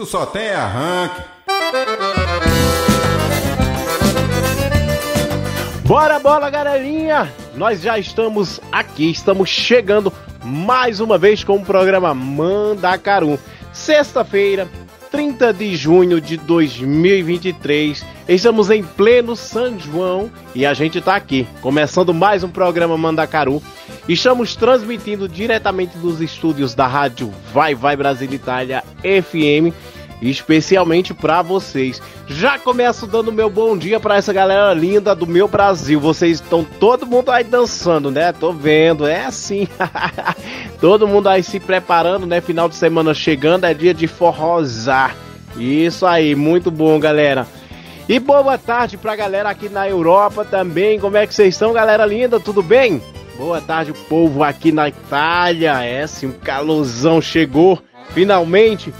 [0.00, 1.20] Tu só tem arranque.
[5.84, 7.30] Bora bola, galerinha!
[7.54, 10.10] Nós já estamos aqui, estamos chegando
[10.42, 13.38] mais uma vez com o programa Mandacaru.
[13.74, 14.66] Sexta-feira,
[15.10, 18.04] 30 de junho de 2023.
[18.28, 23.62] Estamos em pleno São João e a gente está aqui, começando mais um programa Mandacaru.
[24.08, 29.74] Estamos transmitindo diretamente dos estúdios da rádio Vai Vai Brasil Itália FM,
[30.20, 32.00] especialmente para vocês.
[32.26, 35.98] Já começo dando meu bom dia para essa galera linda do meu Brasil.
[36.00, 38.32] Vocês estão todo mundo aí dançando, né?
[38.32, 39.66] Tô vendo, é assim.
[40.80, 42.40] todo mundo aí se preparando, né?
[42.40, 45.16] Final de semana chegando, é dia de forrosar.
[45.56, 47.46] Isso aí, muito bom, galera.
[48.08, 50.98] E boa tarde pra galera aqui na Europa também.
[50.98, 52.40] Como é que vocês estão, galera linda?
[52.40, 53.00] Tudo bem?
[53.38, 55.82] Boa tarde, povo aqui na Itália.
[55.82, 58.92] É, sim, um calorzão chegou, finalmente.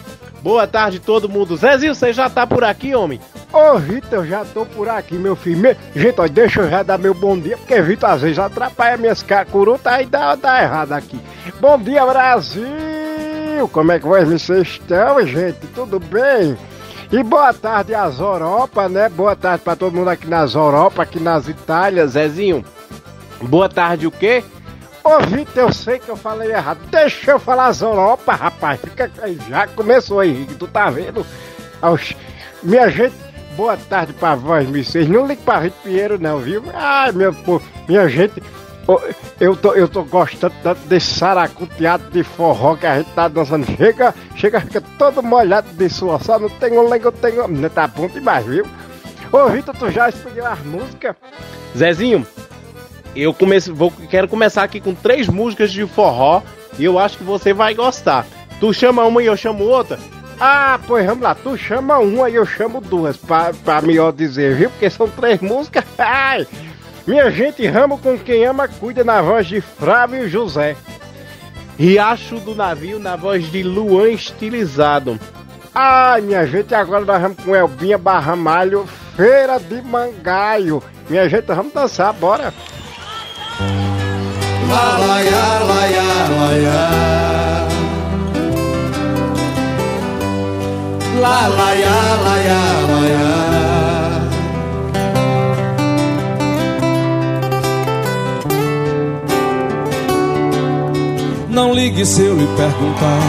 [0.42, 1.56] Boa tarde, todo mundo.
[1.56, 3.20] Zezinho, você já tá por aqui, homem?
[3.52, 5.58] Ô, Vitor, eu já tô por aqui, meu filho.
[5.58, 5.76] Me...
[5.94, 9.22] Gente, ó, deixa eu já dar meu bom dia, porque Vitor às vezes atrapalha minhas
[9.22, 11.20] cacurutas e dá, dá errado aqui.
[11.60, 13.68] Bom dia, Brasil!
[13.72, 15.66] Como é que vocês estão, gente?
[15.74, 16.56] Tudo bem?
[17.12, 19.08] E boa tarde às Europa, né?
[19.08, 22.64] Boa tarde pra todo mundo aqui nas Europa, aqui nas Itálias, Zezinho.
[23.42, 24.42] Boa tarde, o quê?
[25.26, 26.78] Vitor, eu sei que eu falei errado.
[26.90, 28.80] Deixa eu falar as Europa, rapaz.
[28.80, 29.10] Fica
[29.48, 31.24] já começou aí, tu tá vendo?
[31.82, 32.16] Oxi.
[32.62, 33.14] Minha gente,
[33.56, 35.08] boa tarde pra vós, vocês.
[35.08, 36.62] Não ligue pra Rito Pinheiro, não, viu?
[36.74, 38.42] Ai, meu povo, minha gente.
[39.38, 43.64] Eu tô, eu tô gostando tanto desse saracuteado de forró que a gente tá dançando.
[43.76, 46.22] Chega, chega, fica todo molhado de suor.
[46.22, 47.70] Só não tem um lengo, eu tenho.
[47.70, 48.66] Tá bom demais, viu?
[49.32, 51.14] Ô, Vitor, tu já escolheu as músicas?
[51.76, 52.26] Zezinho,
[53.14, 56.42] eu comece, vou, quero começar aqui com três músicas de forró
[56.78, 58.26] e eu acho que você vai gostar.
[58.58, 59.98] Tu chama uma e eu chamo outra?
[60.38, 64.70] Ah, pois vamos lá, tu chama uma e eu chamo duas, pra melhor dizer, viu?
[64.70, 65.84] Porque são três músicas.
[65.98, 66.46] Ai!
[67.06, 70.76] Minha gente, ramo com quem ama, cuida na voz de Flávio José.
[71.78, 75.18] Riacho do Navio na voz de Luan Estilizado.
[75.74, 80.82] Ai, minha gente, agora nós vamos com Elbinha Barramalho, Feira de Mangaio.
[81.08, 82.52] Minha gente, vamos dançar, bora!
[83.58, 86.82] La la ya, la ya, la ya.
[91.22, 93.60] La la ya, la ya, la ya.
[101.48, 103.20] Não ligue se eu lhe perguntar,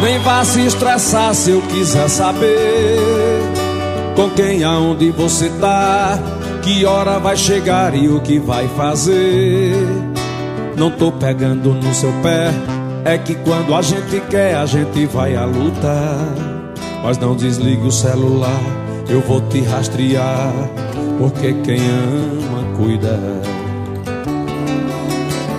[0.00, 3.29] nem vá se estressar se eu quiser saber
[4.20, 6.18] com quem aonde você tá,
[6.62, 9.72] que hora vai chegar e o que vai fazer.
[10.76, 12.50] Não tô pegando no seu pé,
[13.06, 15.94] é que quando a gente quer, a gente vai à luta.
[17.02, 18.60] Mas não desligue o celular,
[19.08, 20.52] eu vou te rastrear,
[21.18, 23.18] porque quem ama cuida.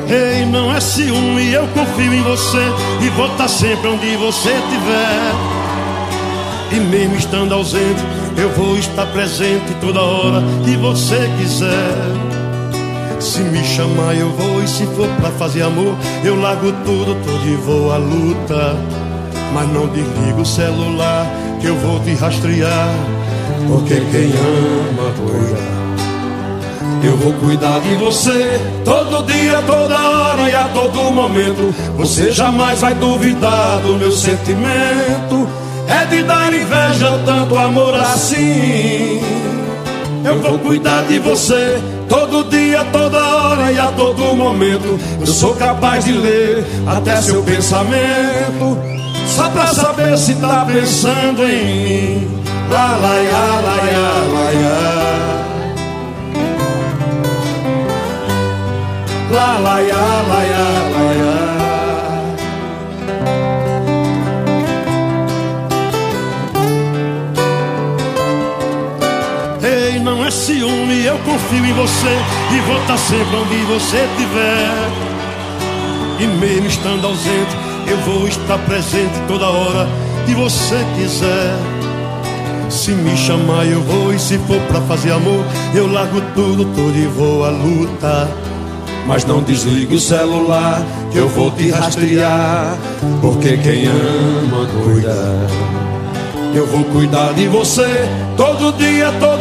[0.08, 2.62] Ei, não é ciúme, eu confio em você
[3.04, 5.32] e vou estar sempre onde você estiver.
[6.74, 12.22] E mesmo estando ausente, eu vou estar presente toda hora que você quiser.
[13.20, 17.48] Se me chamar, eu vou, e se for pra fazer amor, eu largo tudo, todo
[17.48, 18.76] e vou à luta.
[19.54, 21.28] Mas não desligo o celular,
[21.60, 22.90] que eu vou te rastrear.
[23.68, 25.82] Porque quem ama, cuida.
[27.04, 31.74] Eu vou cuidar de você todo dia, toda hora e a todo momento.
[31.98, 35.48] Você jamais vai duvidar do meu sentimento.
[35.92, 39.22] É de dar inveja tanto amor assim.
[40.24, 45.00] Eu vou cuidar de você todo dia, toda hora e a todo momento.
[45.20, 48.78] Eu sou capaz de ler até seu pensamento.
[49.28, 52.42] Só pra saber se tá pensando em mim.
[52.70, 53.78] Lá, lá, lá, lá,
[54.34, 55.42] lá, lá.
[59.32, 59.96] La la ya,
[60.28, 61.31] la ya, la ya.
[70.62, 72.18] Ciúme, eu confio em você
[72.56, 74.90] e vou estar sempre onde você estiver.
[76.20, 79.88] E mesmo estando ausente, eu vou estar presente toda hora
[80.26, 81.56] que você quiser.
[82.70, 85.44] Se me chamar eu vou e se for pra fazer amor
[85.76, 88.32] Eu largo tudo, tudo e vou à luta
[89.06, 90.82] Mas não desligue o celular
[91.12, 92.78] que eu vou te rastrear
[93.20, 95.82] Porque quem ama cuida
[96.54, 99.41] eu vou cuidar de você todo dia, toda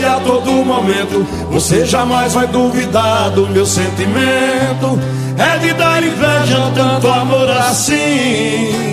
[0.00, 1.26] e a todo momento.
[1.50, 4.98] Você jamais vai duvidar do meu sentimento.
[5.38, 8.90] É de dar inveja tanto amor assim.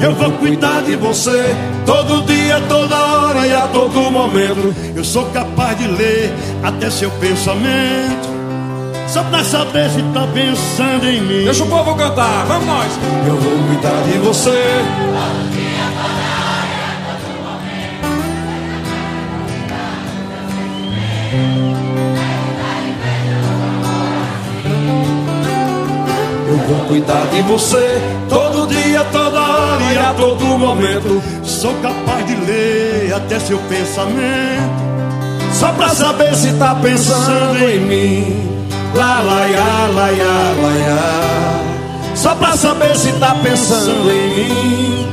[0.00, 1.56] Eu vou cuidar de você
[1.86, 4.74] todo dia, toda hora e a todo momento.
[4.94, 6.32] Eu sou capaz de ler
[6.62, 8.36] até seu pensamento.
[9.08, 11.44] Só pra saber se tá pensando em mim.
[11.44, 12.92] Deixa o povo cantar, vamos nós.
[13.26, 15.45] Eu vou cuidar de você.
[26.66, 31.22] Vou cuidar de você todo dia, toda hora e a todo momento.
[31.42, 34.86] Sou capaz de ler até seu pensamento.
[35.52, 38.56] Só pra saber se tá pensando em mim.
[38.94, 42.14] Lá, lá, ya, lá, ya, lá, ya.
[42.14, 45.06] Só pra saber se tá pensando em mim.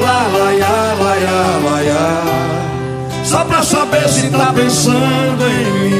[0.00, 2.40] Lá, lá, ya, lá, ya, lá, ya.
[3.24, 5.99] Só pra saber se tá pensando em mim.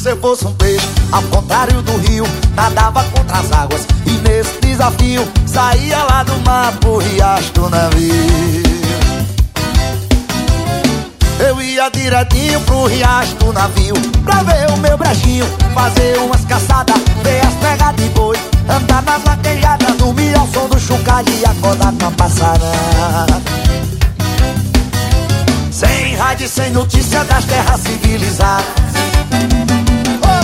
[0.00, 2.24] se fosse um peixe, ao contrário do rio,
[2.54, 3.86] nadava contra as águas.
[4.06, 8.14] E nesse desafio, saía lá do mar pro riacho do navio.
[11.38, 13.94] Eu ia direitinho pro riacho do navio,
[14.24, 15.44] pra ver o meu brejinho,
[15.74, 18.36] fazer umas caçadas, ver as pegas de boi,
[18.70, 23.42] andar nas vaquejadas, dormir ao som do chocalho e acordar com a passarada.
[25.70, 28.90] Sem rádio, sem notícia das terras civilizadas.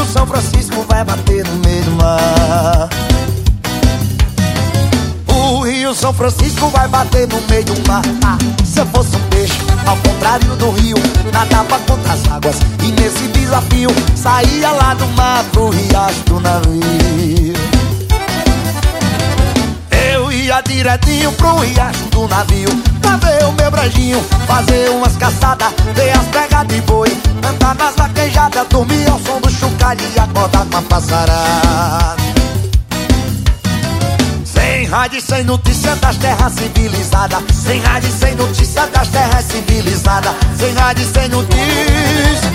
[0.00, 2.88] O São Francisco vai bater no meio do mar.
[5.28, 8.02] O rio São Francisco vai bater no meio do mar.
[8.24, 10.96] Ah, Se eu fosse um peixe, ao contrário do rio
[11.32, 17.49] Nadava contra as águas e nesse desafio Saía lá do mar pro riacho do navio
[20.50, 22.68] ia direitinho pro riacho do navio.
[23.00, 27.08] Pra ver o meu brejinho, fazer umas caçadas Ver as pegas de boi,
[27.48, 32.16] andar nas vaquejadas Dormir ao som do chocalho e acordar com a passarada.
[34.44, 37.42] Sem rádio sem notícia das terras civilizadas.
[37.54, 40.34] Sem rádio sem notícia das terras civilizadas.
[40.58, 42.50] Sem rádio sem notícia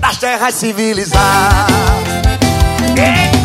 [0.00, 1.20] das terras civilizadas.
[2.96, 3.39] Eita,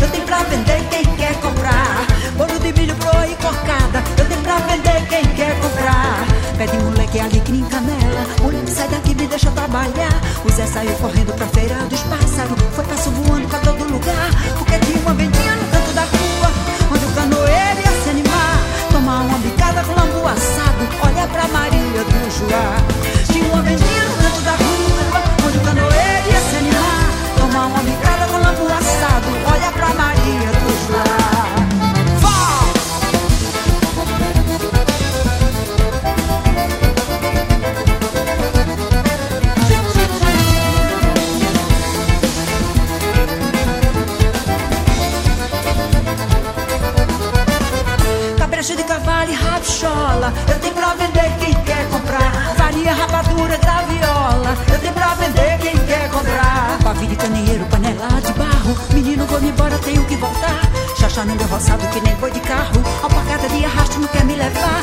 [0.00, 2.06] Eu tenho pra vender quem quer comprar.
[2.36, 6.26] Bolo de milho, broa e cocada Eu tenho pra vender quem quer comprar.
[6.58, 8.26] Pede moleque nem canela.
[8.42, 10.20] Moleque sai daqui me deixa trabalhar.
[10.44, 12.56] O Zé saiu correndo pra feira dos pássaros.
[12.74, 14.30] Foi passo voando pra todo lugar.
[14.58, 16.50] Porque tinha uma vendinha no canto da rua
[16.92, 18.58] Onde o canoeiro ia se animar.
[18.90, 20.82] Tomar uma bicada com lambu assado.
[21.02, 22.76] Olha pra Maria do Joá
[23.32, 27.10] Tinha uma vendinha no canto da rua Onde o canoeiro ia se animar.
[27.38, 28.15] Tomar uma bicada
[48.74, 52.54] de cavalo e rabchola Eu tenho pra vender quem quer comprar.
[52.56, 56.78] Farinha, rapadura, da viola, Eu tenho pra vender quem quer comprar.
[56.82, 60.75] Pavio de candeeiro, panela de barro Menino, vou-me embora, tenho que voltar.
[60.98, 62.72] Chachá no meu roçado que nem boi de carro,
[63.02, 64.80] alpacada de arrasto não quer me levar.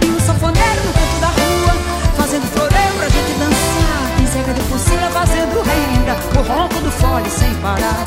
[0.00, 1.74] Tem um sanfoneiro no canto da rua,
[2.16, 4.16] fazendo floreio pra gente dançar.
[4.16, 8.06] Tem Zeca de Pulsila fazendo renda, o ronco do fole sem parar.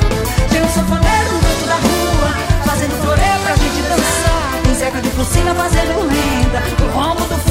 [0.50, 2.32] Tem um sanfoneiro no canto da rua,
[2.66, 4.62] fazendo floreio pra gente dançar.
[4.64, 7.49] Tem Zeca de Pulsila fazendo renda, o ronco do fole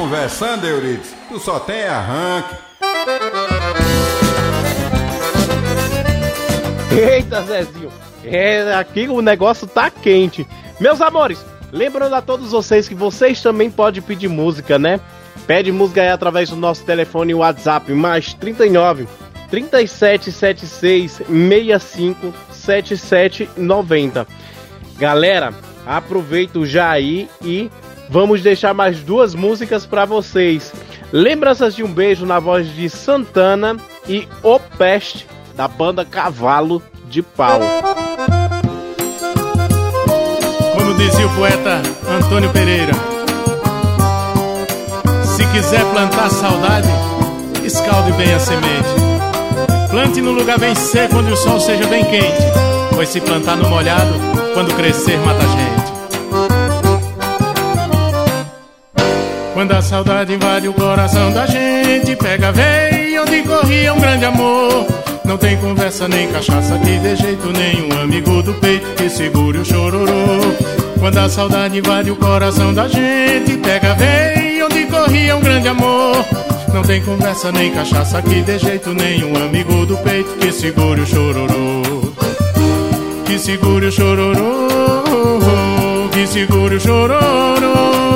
[0.00, 1.14] conversando, Euridice?
[1.28, 2.54] Tu só tem arranque.
[6.90, 7.92] Eita, Zezinho.
[8.24, 10.46] É, aqui o negócio tá quente.
[10.80, 14.98] Meus amores, lembrando a todos vocês que vocês também podem pedir música, né?
[15.46, 19.06] Pede música aí através do nosso telefone WhatsApp, mais 39
[19.50, 24.26] 3776 65 7790.
[24.98, 25.52] Galera,
[25.86, 27.70] aproveito já aí e
[28.10, 30.72] vamos deixar mais duas músicas para vocês.
[31.12, 33.76] Lembranças de um beijo na voz de Santana
[34.08, 37.60] e O Peste da banda Cavalo de Pau.
[40.74, 42.92] Como dizia o poeta Antônio Pereira,
[45.24, 46.88] se quiser plantar saudade,
[47.64, 49.10] escalde bem a semente.
[49.90, 52.42] Plante no lugar bem seco onde o sol seja bem quente,
[52.94, 54.14] pois se plantar no molhado,
[54.54, 55.79] quando crescer mata a gente.
[59.60, 64.86] Quando a saudade invade o coração da gente, pega veio onde corria um grande amor.
[65.22, 69.64] Não tem conversa nem cachaça que de jeito nenhum amigo do peito que segure o
[69.64, 70.54] chororô.
[70.98, 76.24] Quando a saudade invade o coração da gente, pega veio onde corria um grande amor.
[76.72, 81.06] Não tem conversa nem cachaça que de jeito nenhum amigo do peito que segure o
[81.06, 82.14] chororô.
[83.26, 84.68] Que segure o chororô,
[86.12, 88.09] que segure o chororô.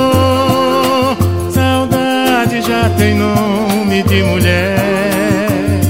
[2.67, 5.81] Já tem nome de mulher,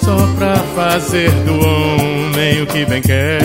[0.00, 3.40] só pra fazer do homem o que bem quer.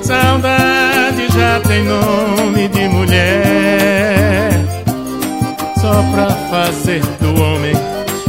[0.00, 4.52] Saudade já tem nome de mulher,
[5.80, 7.72] só pra fazer do homem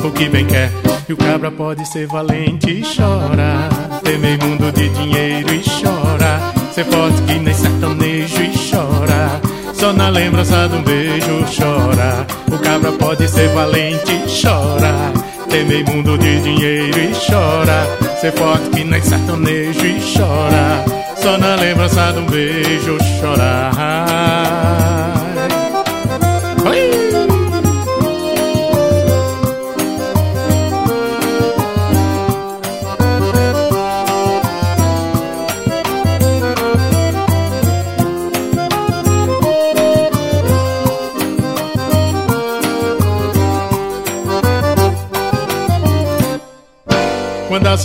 [0.04, 0.72] o que bem quer.
[1.08, 3.70] E o cabra pode ser valente e chora,
[4.04, 6.40] temer mundo de dinheiro e chora,
[6.74, 9.41] ser forte que nem sertanejo e chora.
[9.82, 12.28] Só na lembrança de um beijo chora.
[12.52, 15.12] O cabra pode ser valente chora.
[15.50, 17.88] Temer mundo de dinheiro e chora.
[18.22, 20.86] Ser forte que nem sertanejo e chora.
[21.18, 24.11] Só na lembrança de um beijo chorar.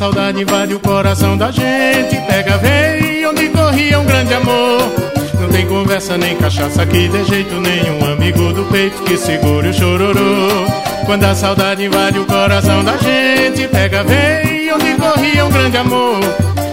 [0.07, 4.93] Saudade invade o coração da gente, pega vem onde corria um grande amor.
[5.41, 9.75] Não tem conversa nem cachaça que de jeito nenhum amigo do peito que segure o
[9.75, 10.65] chororô.
[11.07, 16.21] Quando a saudade invade o coração da gente, pega vem onde corria um grande amor.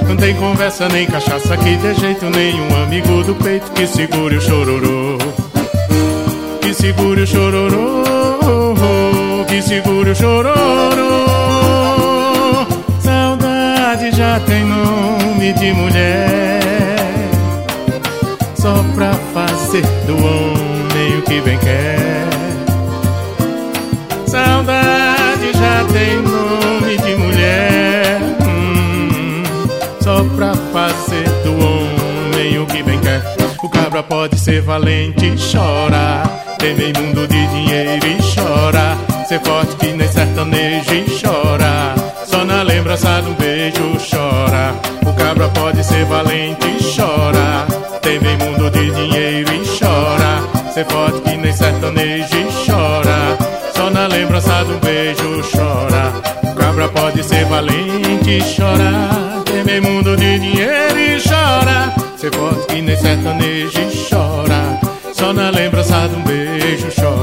[0.08, 4.42] Não tem conversa nem cachaça que de jeito nenhum amigo do peito que segure o
[4.42, 5.18] chororô.
[6.62, 8.04] Que segure o chororô,
[9.48, 11.12] que segure o chororô.
[14.04, 16.60] Saudade já tem nome de mulher,
[18.54, 22.28] só pra fazer do homem o que bem quer.
[24.28, 29.44] Saudade já tem nome de mulher, hum,
[30.02, 33.24] só pra fazer do homem o que bem quer.
[33.64, 36.24] O cabra pode ser valente e chora,
[36.60, 38.98] temer mundo de dinheiro e chora,
[39.30, 41.96] ser forte que nem sertanejo e chora.
[42.26, 43.30] Só na lembrança de
[43.63, 44.75] beijo chora.
[45.05, 47.65] O cabra pode ser valente e chora.
[48.01, 50.41] Temer mundo de dinheiro e chora.
[50.74, 53.38] Ser forte que nem sertanejo e chora.
[53.75, 56.12] Só na lembrança um beijo chora.
[56.43, 59.43] O cabra pode ser valente e chorar.
[59.46, 61.93] Temer mundo de dinheiro e chora.
[62.17, 64.79] Ser forte que nem sertanejo e chora.
[65.13, 67.23] Só na lembrança um beijo chora.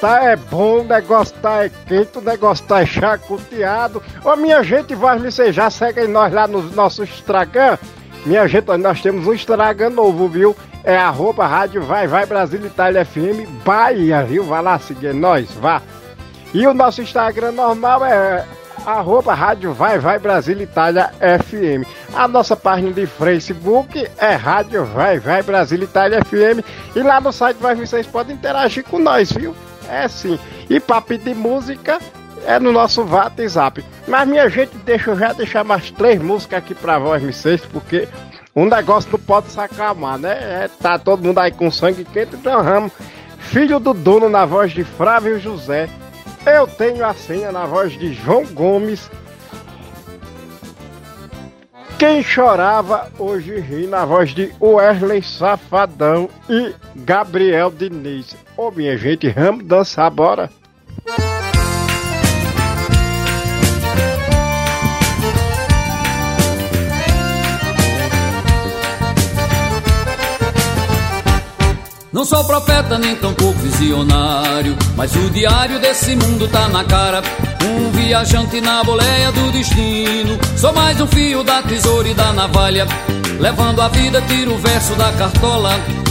[0.00, 0.86] Tá é bom,
[1.42, 2.18] tá é quente,
[2.66, 4.02] tá é chacoteado.
[4.24, 7.76] Ô minha gente, vai me já segue nós lá no nosso Instagram.
[8.24, 10.56] Minha gente, nós temos um Instagram novo, viu?
[10.82, 14.44] É arroba rádio vai vai Brasil Itália FM Bahia, viu?
[14.44, 15.82] Vai lá seguir nós, vá.
[16.54, 18.46] E o nosso Instagram normal é
[18.84, 21.86] arroba rádio vai vai Brasil Itália FM.
[22.14, 26.64] A nossa página de Facebook é Rádio Vai Vai Brasil Itália FM.
[26.94, 29.54] E lá no site vocês podem interagir com nós, viu?
[29.88, 30.38] É sim.
[30.68, 31.98] E para pedir música
[32.46, 33.84] é no nosso WhatsApp.
[34.06, 38.08] Mas minha gente, deixa eu já deixar mais três músicas aqui vós, vocês, porque
[38.54, 40.32] o negócio não pode se acalmar, né?
[40.32, 42.92] É, tá todo mundo aí com sangue quente, então vamos.
[43.38, 45.88] Filho do dono na voz de Flávio José.
[46.46, 49.10] Eu tenho a senha na voz de João Gomes.
[51.98, 58.34] Quem chorava hoje ri na voz de Wesley Safadão e Gabriel Diniz.
[58.56, 60.50] Ô minha gente, vamos dançar, bora?
[72.12, 77.22] Não sou profeta nem tampouco visionário, mas o diário desse mundo tá na cara.
[77.64, 80.36] Um viajante na boleia do destino.
[80.56, 82.84] Sou mais um fio da tesoura e da navalha.
[83.38, 85.70] Levando a vida, tiro o verso da cartola.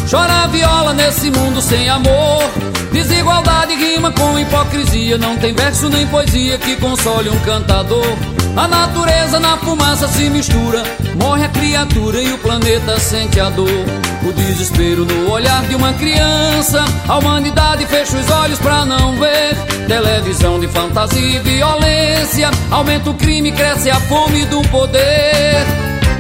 [0.10, 2.50] Chora a viola nesse mundo sem amor.
[2.94, 5.18] Desigualdade rima com hipocrisia.
[5.18, 8.16] Não tem verso nem poesia que console um cantador.
[8.56, 10.82] A natureza na fumaça se mistura.
[11.22, 14.09] Morre a criatura e o planeta sente a dor.
[14.22, 16.84] O desespero no olhar de uma criança.
[17.08, 19.56] A humanidade fecha os olhos pra não ver.
[19.88, 22.52] Televisão de fantasia e violência.
[22.70, 25.66] Aumenta o crime, cresce a fome do poder.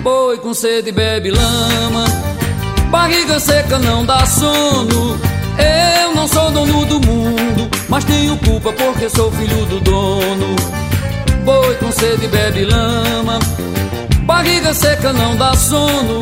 [0.01, 2.05] Boi com sede bebe lama.
[2.89, 5.19] Barriga seca não dá sono.
[5.57, 10.55] Eu não sou dono do mundo, mas tenho culpa porque sou filho do dono.
[11.43, 13.39] Boi com sede bebe lama.
[14.23, 16.21] Barriga seca não dá sono.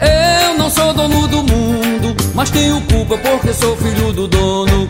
[0.00, 4.88] Eu não sou dono do mundo, mas tenho culpa porque sou filho do dono.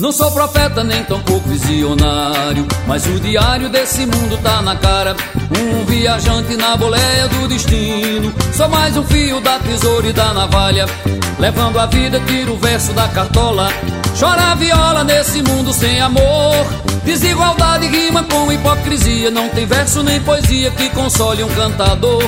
[0.00, 5.14] Não sou profeta nem tampouco visionário, mas o diário desse mundo tá na cara.
[5.56, 8.34] Um viajante na boleia do destino.
[8.52, 10.86] Sou mais um fio da tesoura e da navalha.
[11.40, 13.70] Levando a vida, tiro o verso da cartola.
[14.18, 16.66] Chora a viola nesse mundo sem amor.
[17.02, 19.30] Desigualdade rima com hipocrisia.
[19.30, 22.22] Não tem verso nem poesia que console um cantador.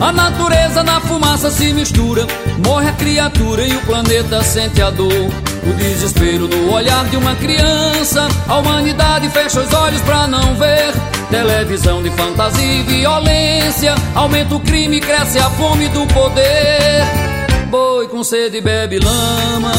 [0.00, 2.26] A natureza na fumaça se mistura.
[2.66, 5.12] Morre a criatura e o planeta sente a dor.
[5.12, 8.26] O desespero no olhar de uma criança.
[8.48, 10.92] A humanidade fecha os olhos pra não ver.
[11.30, 13.94] Televisão de fantasia e violência.
[14.12, 17.35] Aumenta o crime, cresce a fome do poder.
[17.76, 19.70] Boi com sede bebe lama,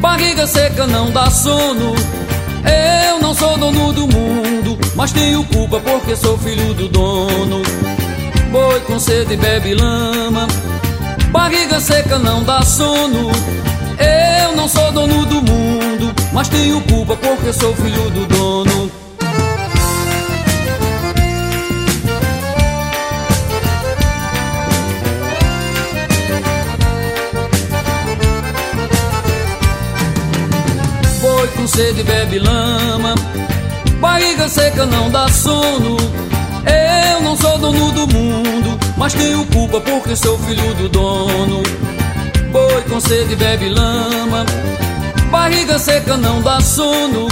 [0.00, 1.94] barriga seca não dá sono.
[3.08, 7.62] Eu não sou dono do mundo, mas tenho culpa porque sou filho do dono.
[8.52, 10.46] Boi com sede bebe lama,
[11.30, 13.30] barriga seca não dá sono.
[13.98, 19.05] Eu não sou dono do mundo, mas tenho culpa porque sou filho do dono.
[31.76, 33.14] Sede bebe lama,
[34.00, 35.98] barriga seca não dá sono.
[36.64, 41.62] Eu não sou dono do mundo, mas tenho culpa porque sou filho do dono.
[42.50, 44.46] Boi com sede bebe lama,
[45.30, 47.28] barriga seca não dá sono.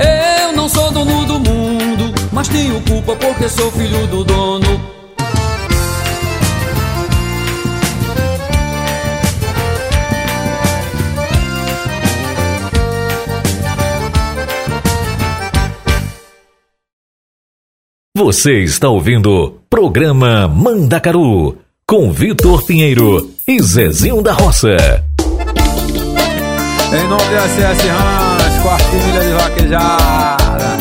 [0.00, 4.97] Eu não sou dono do mundo, mas tenho culpa porque sou filho do dono.
[18.18, 24.76] Você está ouvindo Programa Mandacaru com Vitor Pinheiro e Zezinho da Roça.
[26.92, 30.78] Em nome de SS Ranch, quartilha de vaquejada.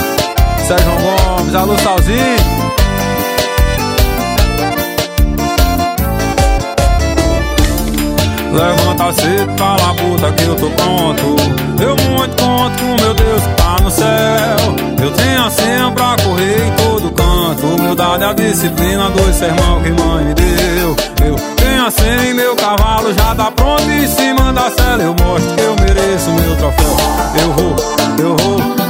[0.65, 2.56] Sérgio Gomes, alô Salzinho.
[8.57, 11.35] Levanta cedo, fala puta que eu tô pronto.
[11.79, 14.57] Eu muito conto com meu Deus que tá no céu.
[14.99, 17.67] Eu tenho a senha pra correr em todo canto.
[17.67, 20.95] Humildade, a disciplina, dois sermão que mãe me deu.
[21.23, 23.83] Eu tenho a senha e meu cavalo já tá pronto.
[23.83, 26.97] em cima da cela eu mostro que eu mereço meu troféu.
[27.39, 27.75] Eu vou,
[28.17, 28.86] eu vou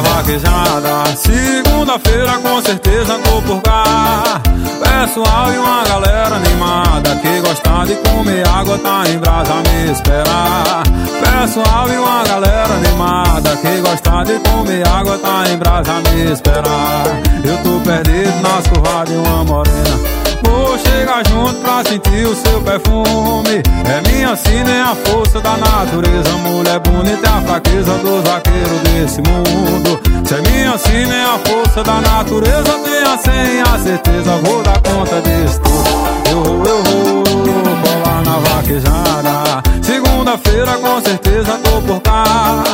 [0.00, 1.16] vaquejada.
[1.16, 4.40] Segunda-feira com certeza tô por cá.
[4.80, 10.82] Pessoal e uma galera animada que gosta de comer água tá em brasa me esperar.
[11.20, 17.04] Pessoal e uma galera animada que gosta de comer água tá em brasa me esperar.
[17.44, 20.23] Eu tô perdido nas curvas de uma morena.
[20.44, 23.62] Vou chegar junto pra sentir o seu perfume.
[23.84, 26.30] É minha sina, é a força da natureza.
[26.38, 30.00] Mulher bonita é a fraqueza dos vaqueiros desse mundo.
[30.24, 32.78] Se é minha sina, é a força da natureza.
[32.84, 36.14] Tenha sem a certeza, vou dar conta disso tudo.
[36.30, 39.62] Eu vou, eu vou colar na vaquejada.
[39.82, 42.64] Segunda-feira com certeza tô por cá.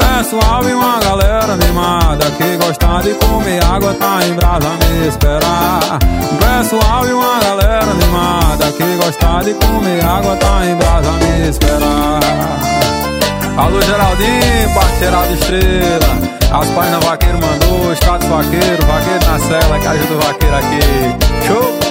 [0.00, 5.98] Pessoal e uma galera animada que gosta de comer água tá em brasa me esperar.
[6.38, 12.60] Pessoal e uma galera animada que gosta de comer água tá em brasa me esperar.
[13.56, 16.30] Alô Geraldinho, parceirado estrela.
[16.52, 21.46] As páginas vaqueiro mandou, status vaqueiro, vaqueiro na cela, que ajuda o vaqueiro aqui.
[21.46, 21.89] Show!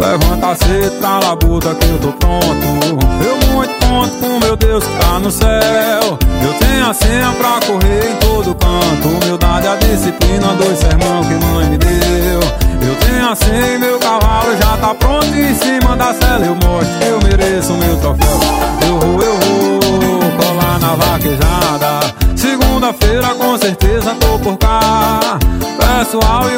[0.00, 2.46] Levanta cedo pra labuta que eu tô pronto.
[3.22, 6.18] Eu muito conto com meu Deus que tá no céu.
[6.42, 9.08] Eu tenho a senha pra correr em todo canto.
[9.08, 12.40] Humildade, a disciplina, dois sermão que mãe me deu.
[12.80, 15.26] Eu tenho a senha e meu cavalo já tá pronto.
[15.26, 18.40] Em cima da cela eu mostro eu mereço meu troféu.
[18.86, 22.00] Eu vou, eu vou colar na vaquejada.
[22.34, 25.20] Segunda-feira com certeza tô por cá.
[25.78, 26.56] Pessoal e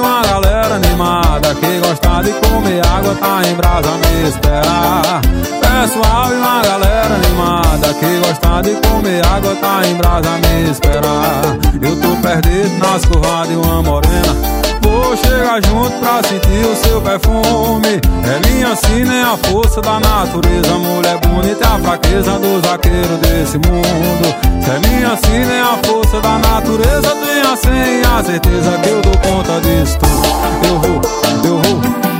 [2.32, 5.20] comer água tá em brasa me esperar
[5.60, 11.42] Pessoal e uma galera animada Que gosta de comer água tá em brasa me esperar
[11.80, 14.36] Eu tô perdido nas curvas de uma morena.
[14.82, 18.00] Vou chegar junto pra sentir o seu perfume.
[18.24, 20.74] É minha sina, é a força da natureza.
[20.78, 24.34] Mulher bonita é a fraqueza dos vaqueiros desse mundo.
[24.64, 27.16] É minha sina, é a força da natureza.
[27.16, 30.68] Tenha sem a certeza que eu dou conta disso tudo.
[30.68, 31.00] Eu vou,
[31.44, 32.11] eu vou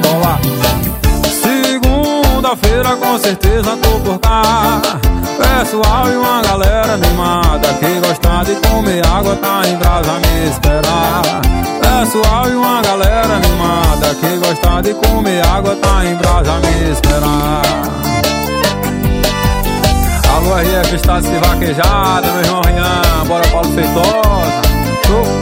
[1.42, 4.80] Segunda-feira com certeza tô por cá.
[5.38, 11.22] Pessoal e uma galera animada Que gosta de comer água tá em brasa me esperar.
[11.80, 17.62] Pessoal e uma galera animada Que gosta de comer água tá em brasa me esperar.
[20.36, 24.62] Alô RF Estado de Vaquejada, meu irmão Rian Bora Paulo Feitosa.
[25.06, 25.41] Show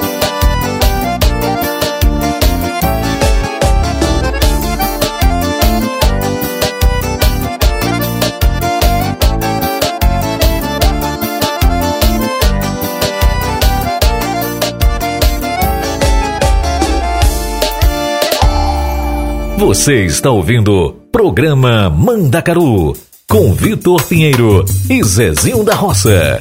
[19.61, 22.97] Você está ouvindo Programa Mandacaru
[23.29, 26.39] com Vitor Pinheiro e Zezinho da Roça.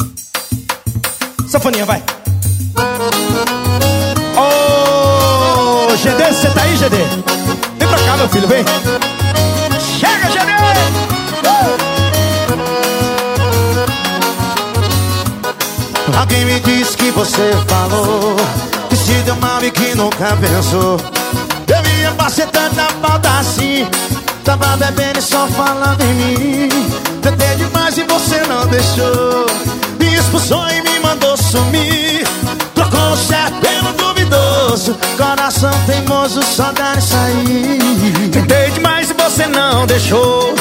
[1.46, 2.02] Safoninha, vai.
[4.38, 6.96] Ô, oh, GD, você tá aí, GD?
[7.78, 8.64] Vem pra cá, meu filho, vem.
[10.00, 10.54] Chega, Janê!
[16.18, 18.36] Alguém me disse que você falou
[18.90, 20.98] Que se deu mal e que nunca pensou
[21.70, 23.88] Eu ia passar tanta falta assim.
[24.44, 26.70] Tava bebendo e só falando em mim.
[27.22, 29.46] Tentei demais e você não deixou.
[30.00, 32.28] Me expulsou e me mandou sumir.
[32.74, 34.98] Trocou o certo pelo duvidoso.
[35.18, 40.56] Coração teimoso isso aí Tentei demais e você não deixou.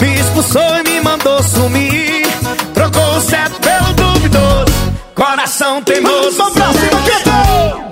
[0.00, 2.26] Me expulsou e me mandou sumir.
[2.74, 4.72] Trocou o certo pelo duvidoso.
[5.14, 7.87] Coração teimoso Vamos pra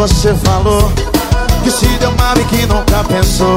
[0.00, 0.90] você falou
[1.62, 3.56] Que se deu mal e que nunca pensou.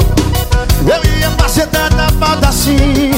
[0.82, 3.12] Eu ia passar tanta falta assim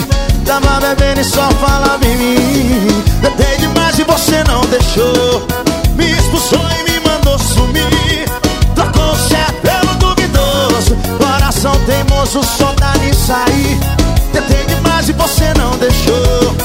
[0.45, 3.03] Tava bebendo e só falava em mim.
[3.21, 5.47] Tentei demais e você não deixou.
[5.95, 8.29] Me expulsou e me mandou sumir.
[8.75, 10.95] Trocou certo pelo duvidoso.
[11.17, 13.79] Coração teimoso só dá nisso aí
[14.31, 16.55] Tentei demais e você não deixou.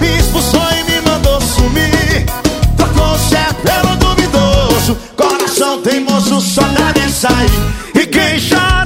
[0.00, 0.85] Me expulsou e
[7.94, 8.85] E quem chorava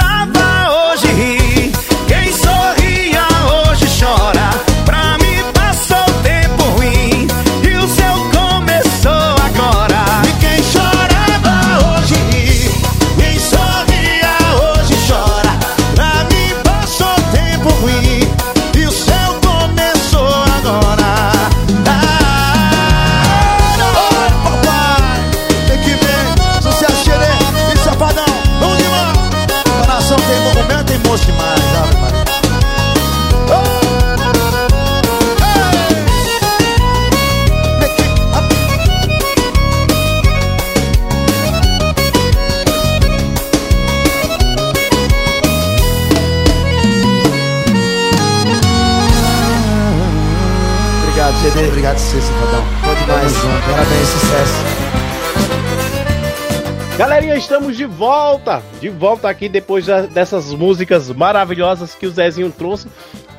[57.40, 58.62] estamos de volta!
[58.81, 62.87] De volta aqui depois dessas músicas maravilhosas que o Zezinho trouxe.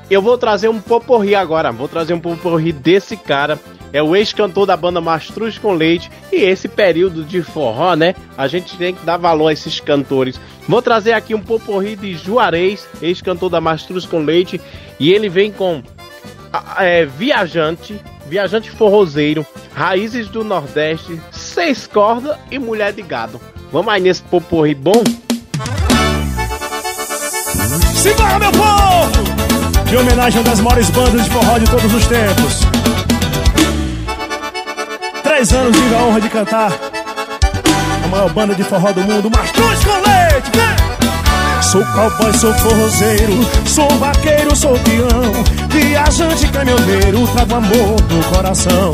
[0.09, 1.71] Eu vou trazer um poporri agora.
[1.71, 3.59] Vou trazer um poporri desse cara.
[3.93, 6.09] É o ex-cantor da banda Mastruz com Leite.
[6.31, 8.15] E esse período de forró, né?
[8.37, 10.39] A gente tem que dar valor a esses cantores.
[10.67, 14.59] Vou trazer aqui um poporri de Juarez, ex-cantor da Mastruz com Leite.
[14.99, 15.83] E ele vem com
[16.77, 23.39] é, Viajante, Viajante Forrozeiro, Raízes do Nordeste, Seis Cordas e Mulher de Gado.
[23.71, 25.01] Vamos aí nesse poporri bom?
[27.95, 29.89] Simbora, meu povo!
[29.89, 32.59] De homenagem a uma das maiores bandas de forró de todos os tempos.
[35.23, 36.71] Três anos tive a honra de cantar
[38.03, 41.61] a maior banda de forró do mundo, Mastruz com Leite, vem!
[41.61, 43.33] Sou cowboy, sou forrozeiro,
[43.65, 45.31] sou vaqueiro, sou peão,
[45.69, 48.91] viajante, caminhoneiro, trago amor no coração.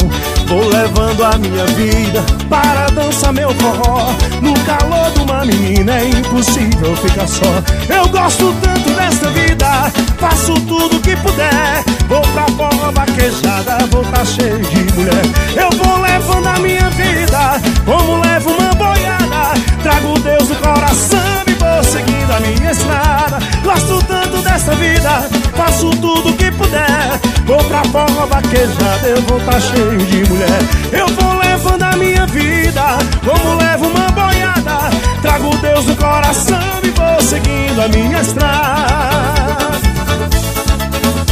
[0.47, 4.13] Vou levando a minha vida para dançar meu forró.
[4.41, 7.61] No calor de uma menina é impossível ficar só.
[7.93, 11.83] Eu gosto tanto desta vida, faço tudo que puder.
[12.07, 15.25] Vou pra forró vaquejada, vou tá cheio de mulher.
[15.53, 19.53] Eu vou levando a minha vida, como levo uma boiada.
[19.83, 23.39] Trago Deus no coração e vou seguindo a minha estrada.
[23.63, 27.26] Gosto tanto dessa vida, faço tudo que puder.
[27.47, 30.59] Vou pra forró vaquejada, eu vou tá cheio de mulher.
[30.91, 32.83] Eu vou levando a minha vida,
[33.23, 34.89] como levo uma boiada.
[35.21, 39.57] Trago Deus no coração e vou seguindo a minha estrada.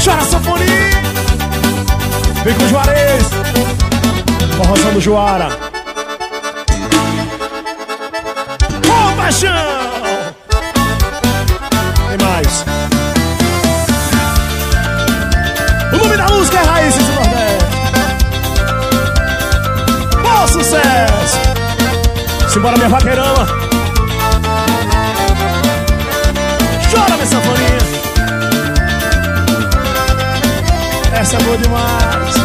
[0.01, 0.89] Chora sanfonia,
[2.45, 3.27] vem com Juarez,
[4.55, 5.49] forrozão do Juara.
[8.87, 9.74] Ô, paixão!
[16.35, 17.65] música raiz raízes do Nordeste.
[20.21, 21.39] Bom sucesso!
[22.49, 23.47] Simbora, minha vaqueirama.
[26.91, 27.77] Chora, minha sanfoninha.
[31.13, 32.35] Essa é boa demais.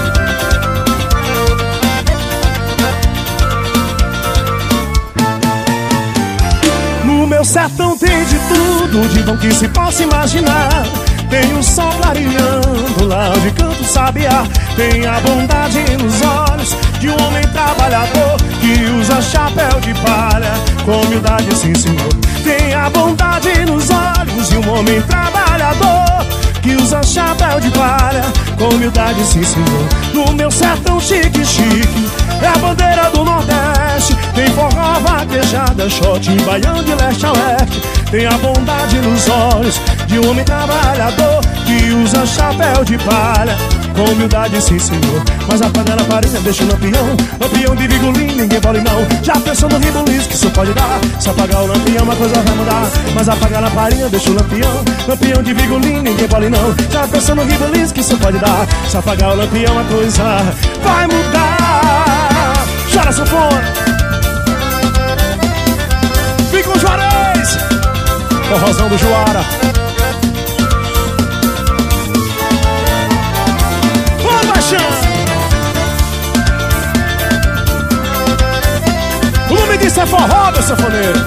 [7.04, 11.09] No meu sertão tem de tudo, de bom que se possa imaginar.
[11.30, 14.44] Tem o sol clareando lá onde canto sabiá.
[14.74, 20.52] Tem a bondade nos olhos de um homem trabalhador que usa chapéu de palha
[20.84, 22.12] com humildade, sim senhor.
[22.42, 26.26] Tem a bondade nos olhos de um homem trabalhador
[26.62, 28.24] que usa chapéu de palha
[28.58, 29.88] com humildade, sim senhor.
[30.12, 32.10] No meu sertão chique, chique,
[32.42, 34.16] é a bandeira do Nordeste.
[34.34, 37.80] Tem forró, vaquejada, shot, baião de leste a oeste.
[38.10, 43.56] Tem a bondade nos olhos de um homem trabalhador que usa chapéu de palha.
[43.94, 47.16] Com humildade, sim senhor Mas a farinha, deixa o lampião.
[47.40, 49.06] Lampião de vigolim, ninguém pode não.
[49.22, 51.00] Já pensou no ribulis que isso pode dar?
[51.20, 52.90] Se apagar o lampião, uma coisa vai mudar.
[53.14, 54.84] Mas a farinha, deixa o lampião.
[55.06, 56.74] Lampião de vigolim, ninguém pode não.
[56.90, 58.66] Já pensou no ribulis que isso pode dar?
[58.88, 60.24] Se apagar o lampião, uma coisa
[60.82, 62.66] vai mudar.
[62.92, 63.62] Chora sanfona
[66.50, 67.58] Fica o Juarez
[68.48, 69.89] Corrosão do Juara
[79.70, 81.20] nome disso é forró, meu sanfoneiro.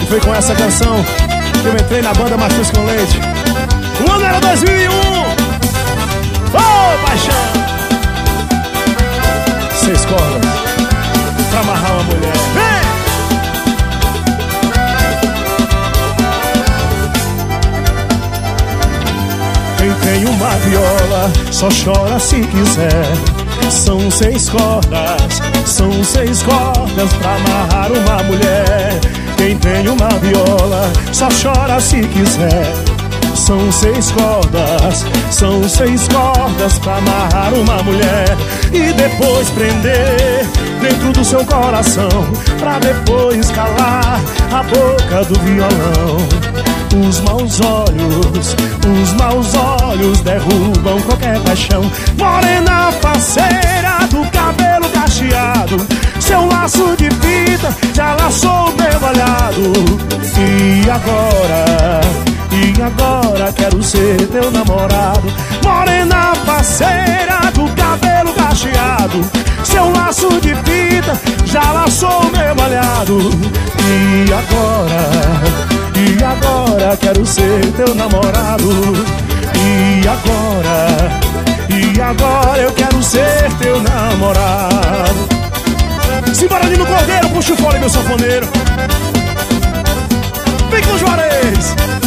[0.00, 1.04] E foi com essa canção
[1.60, 3.18] que eu entrei na banda Machos com Leite.
[4.06, 4.92] O ano era 2001.
[4.92, 5.34] Ô,
[6.54, 7.34] oh, paixão!
[9.74, 10.57] Seis cordas
[20.08, 23.12] tem uma viola só chora se quiser.
[23.70, 28.98] São seis cordas, são seis cordas pra amarrar uma mulher.
[29.36, 32.72] Quem tem uma viola só chora se quiser.
[33.34, 38.36] São seis cordas, são seis cordas pra amarrar uma mulher
[38.72, 40.46] e depois prender
[40.80, 42.08] dentro do seu coração,
[42.58, 44.20] pra depois calar
[44.52, 46.57] a boca do violão.
[46.96, 51.82] Os maus olhos, os maus olhos derrubam qualquer paixão.
[52.16, 55.76] Morena faceira do cabelo cacheado,
[56.18, 59.72] seu laço de fita já laçou meu olhado.
[60.38, 62.00] E agora,
[62.52, 65.30] e agora quero ser teu namorado.
[65.62, 69.30] Morena faceira do cabelo cacheado,
[69.62, 73.30] seu laço de fita já laçou meu olhado.
[73.84, 78.68] E agora e agora quero ser teu namorado.
[79.54, 81.10] E agora,
[81.68, 85.28] e agora eu quero ser teu namorado.
[86.32, 88.46] Simbora ali no cordeiro, puxa o fole, meu sanfoneiro.
[90.70, 91.97] Vem com o Juarez.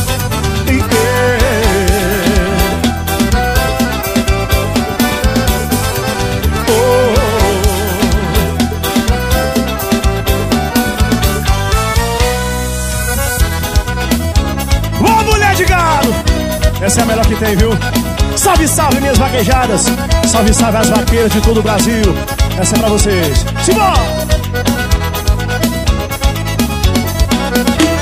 [16.91, 17.69] Essa é a melhor que tem, viu?
[18.36, 19.86] Salve, salve, minhas vaquejadas!
[20.27, 22.04] Salve, salve as vaqueiras de todo o Brasil!
[22.60, 23.45] Essa é pra vocês!
[23.63, 23.93] Simbora!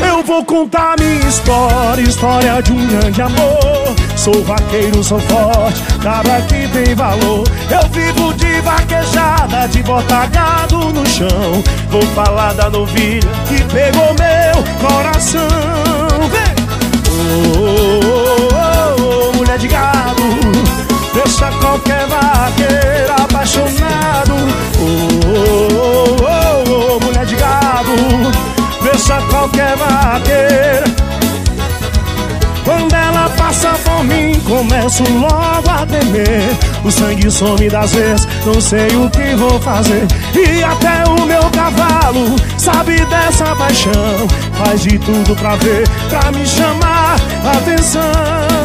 [0.08, 3.96] Eu vou contar minha história, história de um grande amor.
[4.16, 7.48] Sou vaqueiro, sou forte, cabra que tem valor.
[7.70, 11.64] Eu vivo de vaquejada, de botar gado no chão.
[11.92, 15.48] Vou falar da novilha que pegou meu coração.
[16.32, 16.60] Vem!
[17.12, 18.49] Oh, oh, oh
[19.50, 20.24] mulher de gado
[21.14, 24.34] Deixa qualquer vaqueiro apaixonado
[24.80, 25.26] oh,
[26.22, 27.96] oh, oh, mulher de gado
[28.84, 31.00] Deixa qualquer vaqueiro
[32.66, 36.56] quando ela passa por mim, começo logo a temer.
[36.84, 40.06] O sangue some das vezes, não sei o que vou fazer.
[40.36, 44.28] E até o meu cavalo sabe dessa paixão.
[44.54, 48.59] Faz de tudo pra ver, pra me chamar a atenção.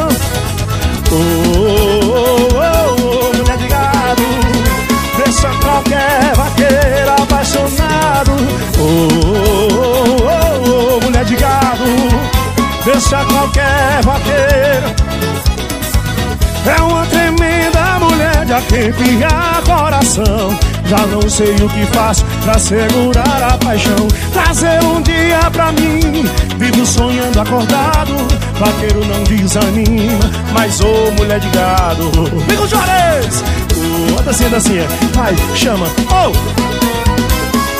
[1.17, 1.21] Oh,
[2.55, 4.23] oh, oh, mulher de gado
[5.17, 8.31] Deixa qualquer vaqueiro apaixonado.
[8.77, 9.07] Oh,
[10.25, 11.85] oh, oh, mulher de gado
[12.83, 14.95] Deixa qualquer vaqueiro.
[16.67, 23.53] É uma tremenda mulher de arrepiar coração já não sei o que faço pra segurar
[23.53, 24.07] a paixão.
[24.31, 26.25] Trazer um dia pra mim
[26.57, 28.13] Vivo sonhando acordado.
[28.59, 32.11] Vaqueiro não desanima Mas ô oh, mulher de gado.
[32.47, 33.43] Vem com o Juarez!
[34.17, 34.87] Oh, Dancinha, dancinha.
[35.13, 35.87] Vai, chama.
[36.11, 36.65] Oh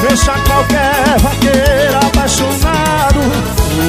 [0.07, 3.19] Deixa qualquer vaqueiro apaixonado.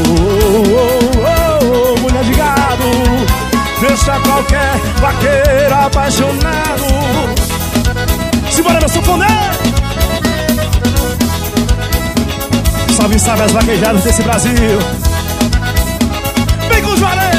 [0.09, 3.81] Oh, oh, mulher de gado.
[3.81, 7.55] Deixa qualquer vaqueiro apaixonado
[8.57, 9.34] Simbora meu sanfoneiro
[12.96, 14.78] Salve, salve as vaquejadas desse Brasil
[16.70, 17.36] Vem com o Juarez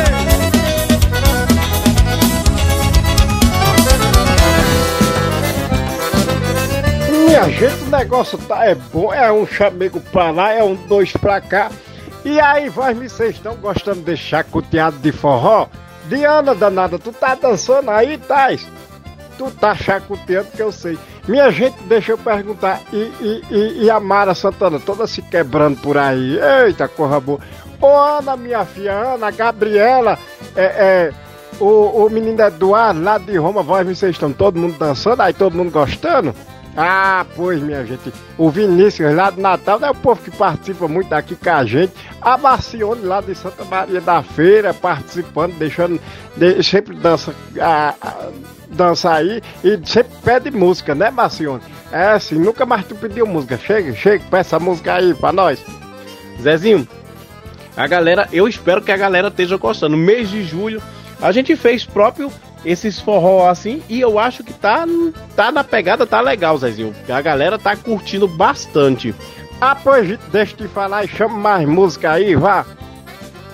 [7.09, 11.13] Minha gente, o negócio tá é bom, é um chamego pra lá, é um dois
[11.13, 11.71] pra cá.
[12.23, 15.67] E aí, vós vocês estão gostando de chacoteado de forró?
[16.07, 18.67] Diana danada, tu tá dançando aí, Tais?
[19.37, 20.97] Tu tá chacoteando que eu sei.
[21.27, 25.79] Minha gente, deixa eu perguntar, e, e, e, e a Mara Santana toda se quebrando
[25.81, 26.39] por aí?
[26.65, 27.39] Eita, corra boa.
[27.79, 30.17] Ô Ana, minha filha, Ana, Gabriela,
[30.55, 31.13] é, é,
[31.59, 35.55] o, o menino Eduardo lá de Roma, vós vocês estão todo mundo dançando, aí todo
[35.55, 36.33] mundo gostando?
[36.79, 38.13] Ah, pois, minha gente.
[38.37, 41.91] O Vinícius lá do Natal é o povo que participa muito aqui com a gente.
[42.21, 45.99] A Marcione lá de Santa Maria da Feira participando, deixando.
[46.35, 48.29] De, sempre dança, a, a,
[48.69, 51.61] dança aí e sempre pede música, né, Marcione?
[51.91, 53.57] É assim, nunca mais tu pediu música.
[53.57, 55.59] Chega, chega, peça música aí pra nós.
[56.41, 56.87] Zezinho,
[57.75, 59.95] a galera, eu espero que a galera esteja gostando.
[59.95, 60.81] Mês de julho,
[61.21, 62.31] a gente fez próprio
[62.65, 64.85] esses forró assim e eu acho que tá,
[65.35, 66.93] tá na pegada, tá legal, Zezinho.
[67.07, 69.13] A galera tá curtindo bastante.
[69.61, 72.65] Ah, pois deixa de falar e chama mais música aí, vá.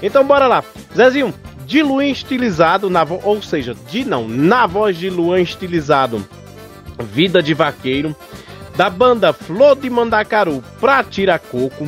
[0.02, 0.64] Então bora lá.
[0.96, 1.34] Zezinho,
[1.66, 3.20] de Luan estilizado, na vo...
[3.24, 6.26] ou seja, de não, na voz de Luan estilizado,
[7.00, 8.16] Vida de Vaqueiro,
[8.76, 11.88] da banda Flor de Mandacaru pra Tiracoco,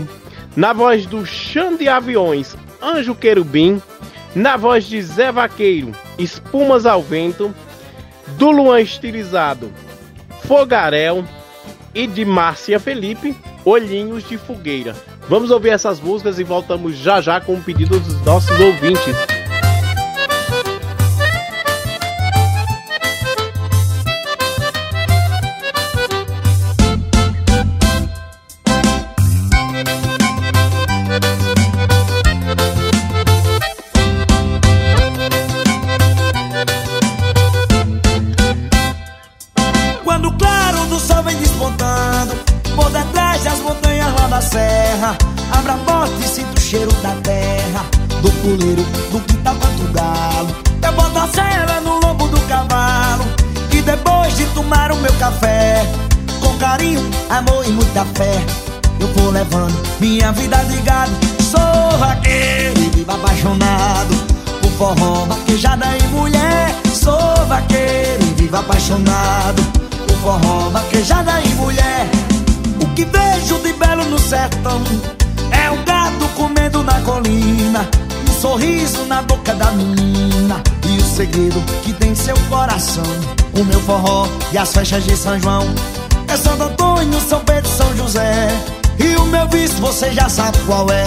[0.55, 3.82] na voz do Xande Aviões, Anjo Querubim,
[4.36, 7.53] na voz de Zé Vaqueiro, Espumas ao Vento,
[8.38, 9.71] do Luan Estilizado,
[10.43, 11.23] Fogarel
[11.93, 14.95] e de Márcia Felipe, Olhinhos de Fogueira.
[15.28, 19.35] Vamos ouvir essas músicas e voltamos já já com o pedido dos nossos ouvintes.
[58.16, 58.43] Fé
[58.99, 61.12] Eu vou levando minha vida de gado.
[61.41, 64.16] Sou vaqueiro e vivo apaixonado
[64.62, 66.76] Por forró, vaquejada e mulher.
[66.93, 69.62] Sou vaqueiro e vivo apaixonado
[70.08, 72.10] Por forró, vaquejada e mulher.
[72.82, 74.82] O que vejo de belo no sertão
[75.51, 77.88] É um gato comendo na colina
[78.30, 83.03] Um sorriso na boca da menina E o segredo que tem em seu coração
[83.53, 85.66] O meu forró e as festas de São João
[86.28, 88.49] É Santo Antônio, São Pedro e São José.
[88.99, 91.05] E o meu vício você já sabe qual é.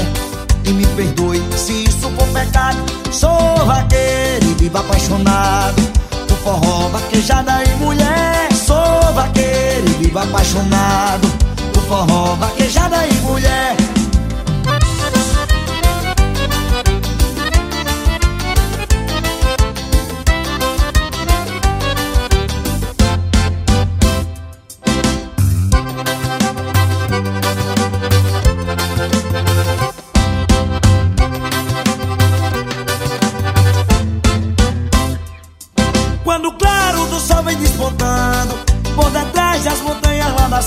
[0.65, 2.79] E me perdoe se isso for pecado.
[3.11, 5.83] Sou vaqueiro e vivo apaixonado
[6.29, 8.53] Por forró, vaquejada e mulher.
[8.53, 11.27] Sou vaqueiro e vivo apaixonado
[11.73, 13.88] Por forró, vaquejada e mulher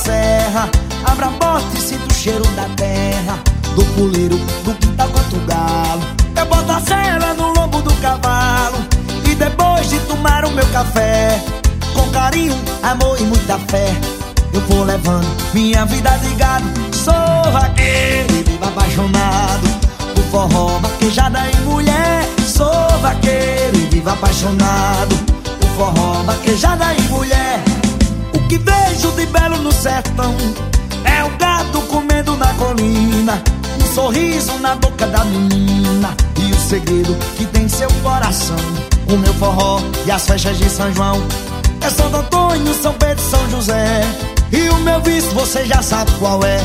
[0.04, 0.70] serra.
[1.06, 3.40] Abra a porta e sinto o cheiro da terra.
[3.76, 6.02] Do puleiro, do quintal quanto galo.
[6.36, 8.78] Eu boto a cela no lombo do cavalo.
[9.26, 11.42] E depois de tomar o meu café
[11.94, 13.96] Com carinho, amor e muita fé
[14.52, 16.66] Eu vou levando minha vida de gado.
[16.92, 19.68] Sou vaqueiro e vivo apaixonado
[20.14, 22.28] Por forró, vaquejada e mulher.
[22.46, 25.16] Sou vaqueiro e vivo apaixonado
[25.60, 27.64] Por forró, vaquejada e mulher
[28.52, 30.36] que vejo de belo no sertão.
[31.06, 33.42] É o gato comendo na colina
[33.82, 36.14] Um sorriso na boca da menina.
[36.38, 38.58] E o segredo que tem em seu coração
[39.08, 41.24] O meu forró e as festas de São João.
[41.80, 44.02] É Santo Antônio, São Pedro São José.
[44.52, 46.60] E o meu vício você já sabe qual é.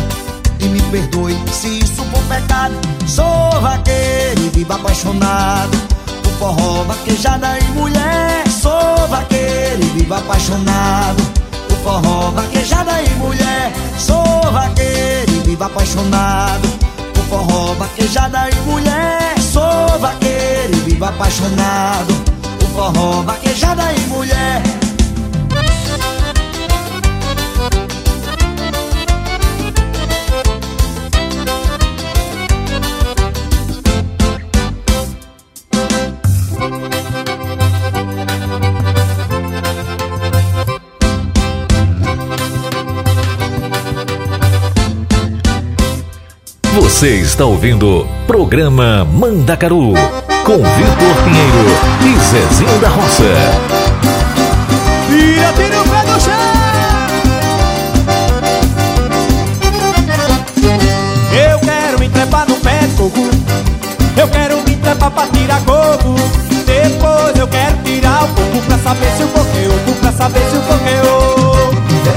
[0.58, 2.74] E me perdoe se isso for pecado.
[3.06, 5.78] Sou vaqueiro e vivo apaixonado
[6.24, 8.48] Por forró, vaquejada e mulher.
[8.48, 11.35] Sou vaqueiro e vivo apaixonado
[11.86, 16.68] forró, vaquejada e mulher Sou vaqueiro e vivo apaixonado
[17.14, 22.36] Por forró, vaquejada e mulher Sou vaqueiro e vivo apaixonado
[22.76, 24.85] forró, vaquejada e mulher.
[46.76, 49.94] Você está ouvindo programa Mandacaru
[50.44, 51.64] com Vitor Pinheiro
[52.04, 53.24] e Zezinho da Roça.
[55.08, 56.34] Tira, tira o pé do chão.
[61.32, 63.26] Eu quero me trepar no pé de coco.
[64.14, 66.14] Eu quero me trepar pra tirar coco.
[66.66, 70.56] Depois eu quero tirar o coco pra saber se o coco é pra saber se
[70.56, 71.00] o coco é.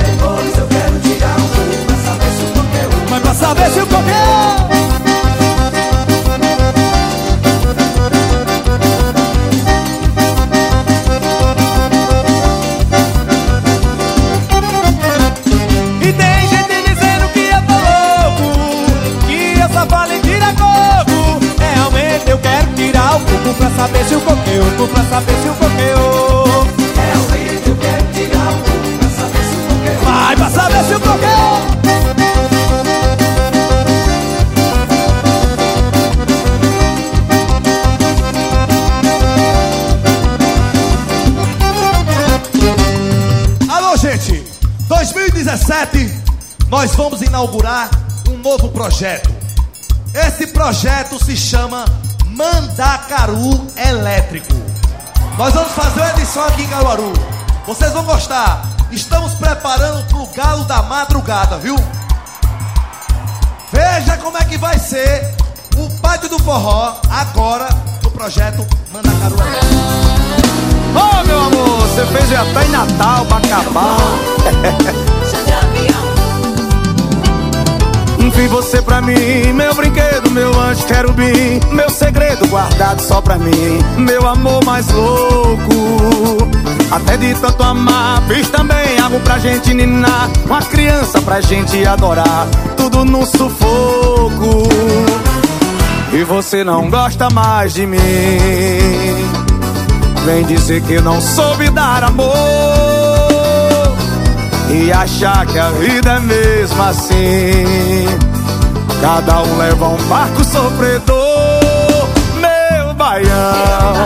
[0.03, 3.09] Depois eu quero tirar o coco pra saber se o coco é.
[3.09, 4.38] Mas pra saber se o coco
[53.09, 54.53] Mandacaru Elétrico.
[55.35, 57.11] Nós vamos fazer uma edição aqui em Caruaru.
[57.65, 58.61] Vocês vão gostar.
[58.91, 61.75] Estamos preparando pro galo da madrugada, viu?
[63.71, 65.35] Veja como é que vai ser
[65.75, 67.69] o pátio do forró agora
[68.03, 69.75] no projeto Mandacaru Elétrico.
[70.93, 73.39] Ô meu amor, você fez até em Natal pra
[78.31, 81.59] Vi você pra mim, meu brinquedo, meu anjo querubim.
[81.71, 83.79] Meu segredo guardado só pra mim.
[83.97, 86.49] Meu amor mais louco.
[86.91, 90.29] Até de tanto amar Fiz também algo pra gente ninar.
[90.45, 92.47] Uma criança pra gente adorar.
[92.77, 94.63] Tudo no sufoco.
[96.13, 97.99] E você não gosta mais de mim.
[100.25, 102.78] Vem dizer que não soube dar amor
[104.69, 108.05] e achar que a vida é mesmo assim.
[109.01, 114.05] Cada um leva um barco sofredor, meu baião,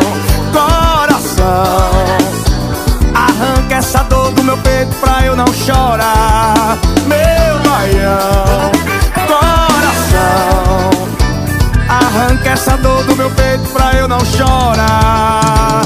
[0.54, 1.54] coração.
[3.14, 8.72] Arranca essa dor do meu peito pra eu não chorar, meu baião,
[9.28, 10.90] coração.
[11.90, 15.82] Arranca essa dor do meu peito pra eu não chorar.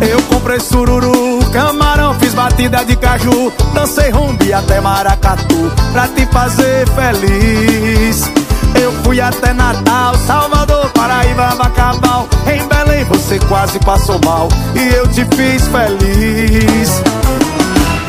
[0.00, 1.99] Eu comprei sururu, camarão,
[2.30, 8.30] fiz batida de caju Dancei rumbi até maracatu Pra te fazer feliz.
[8.80, 15.06] Eu fui até Natal, Salvador, Paraíba, Bacabal Em Belém você quase passou mal E eu
[15.08, 17.02] te fiz feliz.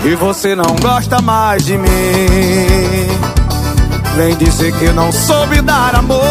[0.03, 1.88] E você não gosta mais de mim.
[4.15, 6.22] Vem dizer que não soube dar amor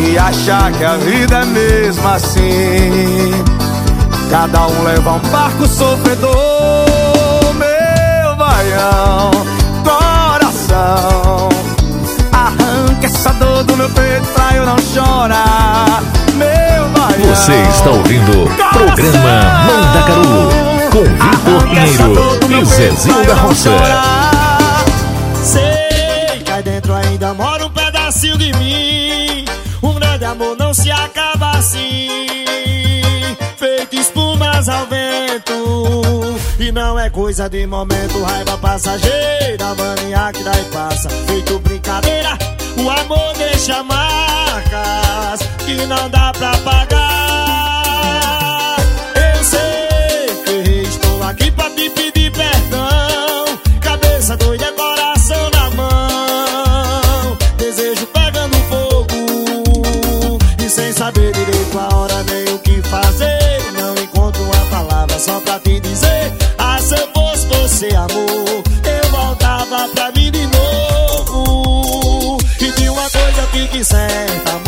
[0.00, 3.57] e achar que a vida é mesmo assim.
[4.30, 6.34] Cada um leva um barco sofredor,
[7.54, 9.30] meu baião,
[9.82, 11.48] coração.
[12.30, 16.02] Arranca essa dor do meu peito pra eu não chorar,
[16.34, 17.34] meu baião.
[17.34, 20.50] Você está ouvindo programa Mandacaru
[20.92, 23.70] com Vitor Pinheiro e Zezinho da Roça.
[25.42, 29.46] Sei que aí dentro ainda mora um pedacinho de mim.
[29.82, 32.47] Um grande amor não se acaba assim.
[33.58, 36.38] Feito espumas ao vento.
[36.60, 41.08] E não é coisa de momento, raiva passageira, mania que e passa.
[41.26, 42.38] Feito brincadeira,
[42.76, 46.96] o amor deixa marcas que não dá pra pagar.
[49.16, 53.58] Eu sei que estou aqui pra te pedir perdão.
[53.80, 55.17] Cabeça doida, coração
[65.18, 66.32] só pra te dizer.
[66.58, 72.38] Ah, se eu fosse você, amor, eu voltava pra mim de novo.
[72.60, 74.67] E de uma coisa fique certa, amor.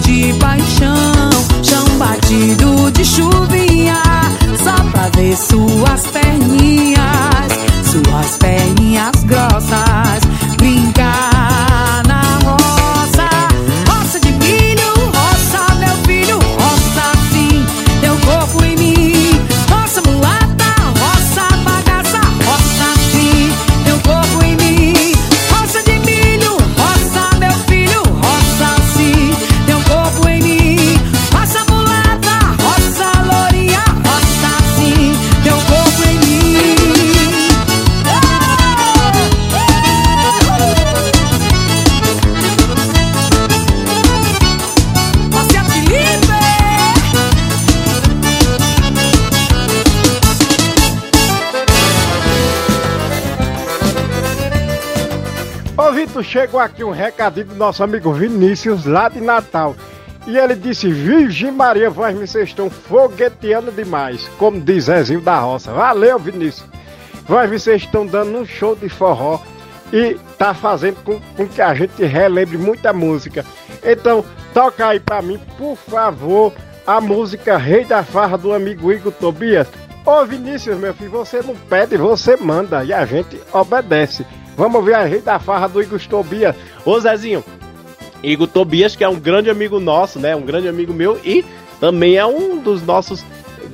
[0.00, 1.30] de paixão,
[1.62, 4.02] chão batido de chuvinha,
[4.62, 6.33] só pra ver suas pernas.
[56.34, 59.76] Chegou aqui um recadinho do nosso amigo Vinícius, lá de Natal.
[60.26, 65.72] E ele disse, Virgem Maria, vocês estão fogueteando demais, como diz Zezinho da Roça.
[65.72, 66.68] Valeu, Vinícius.
[67.28, 69.38] Vós vocês estão dando um show de forró
[69.92, 73.44] e tá fazendo com, com que a gente relembre muita música.
[73.84, 76.52] Então, toca aí pra mim, por favor,
[76.84, 79.68] a música Rei da Farra do amigo Igor Tobias.
[80.04, 84.26] Ô Vinícius, meu filho, você não pede, você manda e a gente obedece.
[84.56, 86.54] Vamos ver a Rei da Farra do Igor Tobias.
[86.84, 87.44] Ô Zezinho,
[88.22, 90.34] Igor Tobias, que é um grande amigo nosso, né?
[90.34, 91.44] Um grande amigo meu e
[91.80, 93.24] também é um dos nossos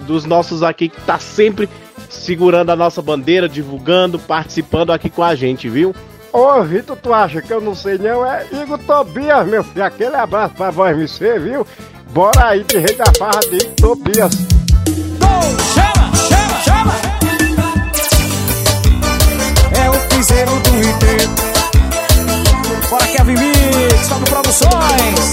[0.06, 1.68] dos nossos aqui que tá sempre
[2.08, 5.94] segurando a nossa bandeira, divulgando, participando aqui com a gente, viu?
[6.32, 8.24] Ô Vitor, tu acha que eu não sei não?
[8.24, 9.84] É Igor Tobias, meu filho.
[9.84, 11.66] Aquele abraço pra você, viu?
[12.12, 14.32] Bora aí de Rei da Farra de Igor Tobias.
[15.18, 15.99] Chama, chama,
[20.20, 21.30] É o piseiro do inteiro.
[22.90, 25.32] Bora Kevin Mix, Fábio Produções.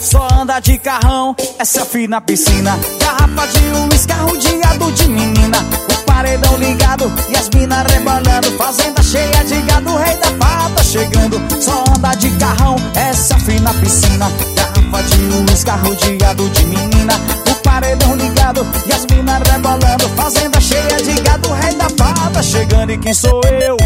[0.00, 2.76] Só anda de carrão, essa fina piscina.
[2.98, 5.58] Garrafa de uísque, arrodeado de menina.
[5.88, 8.50] O paredão ligado e as minas rebolando.
[8.58, 11.40] Fazenda cheia de gado, rei da pata chegando.
[11.62, 14.28] Só anda de carrão, essa fina piscina.
[14.56, 17.14] Garrafa de uísque, arrodeado de menina.
[17.50, 20.08] O paredão ligado e as minas rebolando.
[20.16, 22.90] Fazenda cheia de gado, rei da pata chegando.
[22.92, 23.76] E quem sou eu?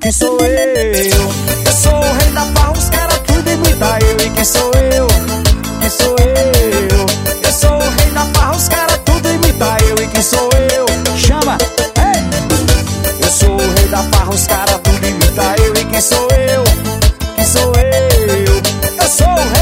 [0.00, 1.28] Quem sou eu?
[1.66, 4.26] Eu sou o rei da farra, os caras tudo imita eu.
[4.26, 5.06] E quem sou eu?
[5.80, 7.06] Quem sou eu?
[7.42, 9.96] Eu sou o rei da farra, os caras tudo imita eu.
[10.02, 10.86] E quem sou eu?
[11.18, 11.58] Chama!
[11.98, 13.22] Ei!
[13.22, 15.74] Eu sou o rei da farra, os caras tudo imita eu.
[15.74, 16.64] E quem sou eu?
[17.36, 19.02] Quem sou eu?
[19.02, 19.59] Eu sou o rei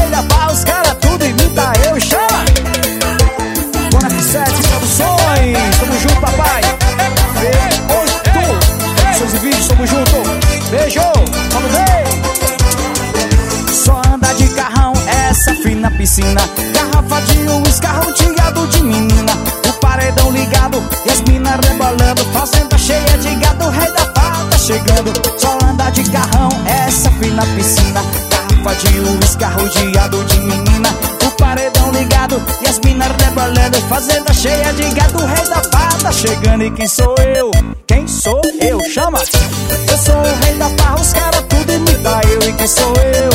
[15.79, 16.41] fina piscina.
[16.73, 19.31] Garrafa de uísque, arrodeado de menina.
[19.67, 22.23] O paredão ligado e as minas rebolando.
[22.33, 25.13] Fazenda cheia de gado, o rei da pata chegando.
[25.37, 28.03] Só anda de carrão, essa fina piscina.
[28.29, 30.89] Garrafa de uísque, arrodeado de menina.
[31.25, 33.81] O paredão ligado e as minas rebolando.
[33.87, 36.63] Fazenda cheia de gado, o rei da pata chegando.
[36.63, 37.51] E quem sou eu?
[37.87, 38.79] Quem sou eu?
[38.91, 39.19] Chama!
[39.19, 42.49] Eu sou o rei da farra, os caras tudo imita eu.
[42.49, 43.29] E quem sou eu?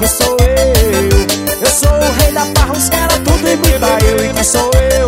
[0.00, 1.07] Quem sou eu?
[1.78, 2.44] Sou o rei da
[2.90, 4.24] caras tudo imita eu.
[4.24, 5.06] E quem sou eu?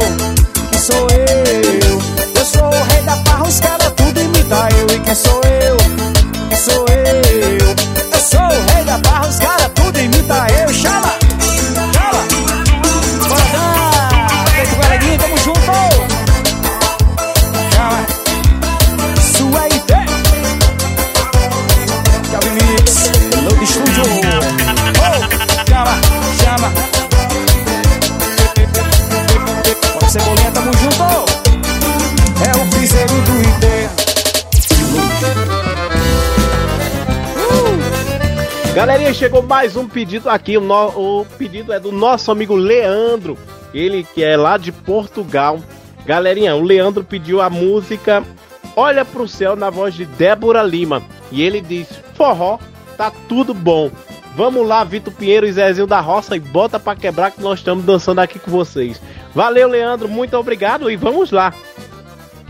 [0.71, 1.99] Quem sou eu?
[2.39, 3.17] Eu sou o rei da
[3.61, 4.87] caras tudo imita eu.
[4.95, 5.77] E quem sou eu?
[6.49, 7.75] Quem sou eu?
[8.13, 9.01] Eu sou o rei da
[9.41, 10.73] caras tudo imita eu.
[10.73, 11.20] Chama!
[38.81, 40.57] Galerinha, chegou mais um pedido aqui.
[40.57, 43.37] O, no- o pedido é do nosso amigo Leandro.
[43.75, 45.61] Ele que é lá de Portugal.
[46.07, 48.25] Galerinha, o Leandro pediu a música
[48.75, 51.03] Olha pro Céu na voz de Débora Lima.
[51.31, 52.59] E ele diz: Forró,
[52.97, 53.91] tá tudo bom.
[54.35, 57.85] Vamos lá, Vitor Pinheiro e Zezinho da Roça, e bota pra quebrar que nós estamos
[57.85, 58.99] dançando aqui com vocês.
[59.35, 61.53] Valeu, Leandro, muito obrigado e vamos lá.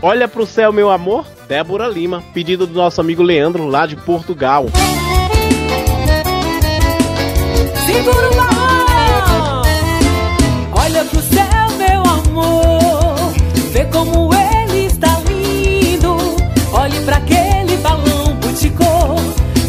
[0.01, 4.67] Olha pro céu, meu amor, Débora Lima, pedido do nosso amigo Leandro, lá de Portugal.
[7.91, 9.61] Segura o balão.
[10.71, 13.33] Olha pro céu, meu amor.
[13.73, 16.15] Vê como ele está lindo.
[16.71, 19.15] Olhe pra aquele balão buticô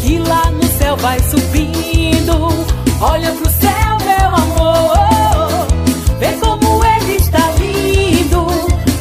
[0.01, 2.47] que lá no céu vai subindo.
[3.01, 5.67] Olha pro céu, meu amor.
[6.17, 8.47] Vê como ele está lindo.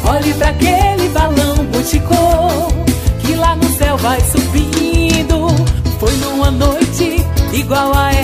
[0.04, 2.72] Olhe pra aquele balão buticô
[3.20, 5.46] que lá no céu vai subindo.
[6.00, 8.21] Foi numa noite igual a esta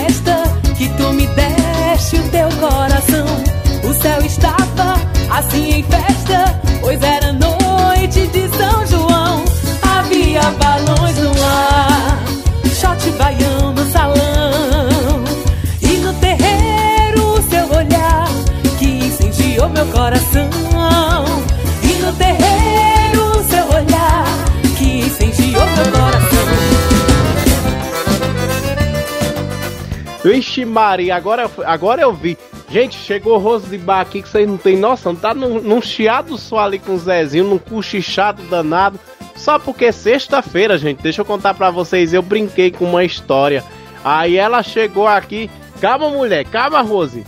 [30.29, 32.37] Vixe Maria, agora, agora eu vi.
[32.69, 35.15] Gente, chegou o Roso de Bar aqui que vocês não tem noção.
[35.15, 38.99] Tá num, num chiado só ali com o Zezinho, num cochichado danado.
[39.35, 43.63] Só porque sexta-feira, gente, deixa eu contar pra vocês, eu brinquei com uma história.
[44.03, 45.49] Aí ela chegou aqui.
[45.81, 47.25] Calma, mulher, calma, Rose.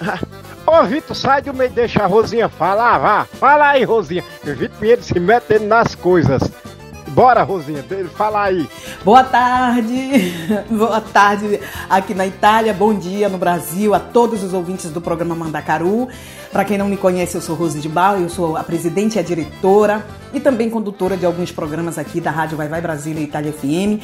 [0.64, 3.24] Ô, Vitor, sai do meio, deixa a Rosinha falar, vá.
[3.24, 4.22] Fala aí, Rosinha.
[4.44, 6.42] Vitor Pinheiro se metendo nas coisas.
[7.18, 7.84] Bora, Rosinha,
[8.16, 8.70] fala aí.
[9.04, 10.32] Boa tarde,
[10.70, 11.58] boa tarde
[11.90, 16.06] aqui na Itália, bom dia no Brasil, a todos os ouvintes do programa Mandacaru.
[16.52, 19.18] Para quem não me conhece, eu sou Rose de Bala, eu sou a presidente e
[19.18, 23.24] a diretora e também condutora de alguns programas aqui da Rádio Vai Vai Brasília e
[23.24, 24.00] Itália FM.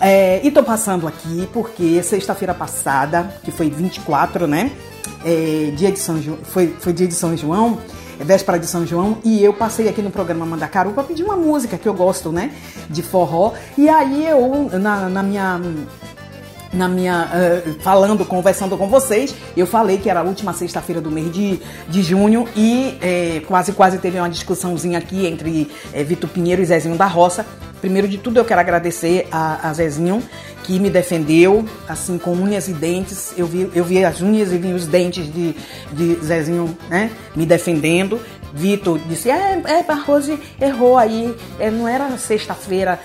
[0.00, 4.70] É, e tô passando aqui porque sexta-feira passada, que foi 24, né?
[5.24, 6.38] É, dia de São jo...
[6.44, 7.80] foi, foi dia de São João,
[8.24, 11.78] véspera de São João, e eu passei aqui no programa Mandacaru para pedir uma música
[11.78, 12.52] que eu gosto, né?
[12.88, 13.52] De forró.
[13.76, 15.60] E aí eu, na, na minha
[16.72, 21.10] na minha uh, falando, conversando com vocês, eu falei que era a última sexta-feira do
[21.10, 26.28] mês de, de junho e é, quase quase teve uma discussãozinha aqui entre é, Vitor
[26.28, 27.46] Pinheiro e Zezinho da Roça.
[27.84, 30.22] Primeiro de tudo, eu quero agradecer a, a Zezinho
[30.62, 33.34] que me defendeu, assim, com unhas e dentes.
[33.36, 35.54] Eu vi, eu vi as unhas e vi os dentes de,
[35.92, 38.18] de Zezinho, né, me defendendo.
[38.54, 43.00] Vitor disse, é, é, a Rose errou aí, é, não era sexta-feira,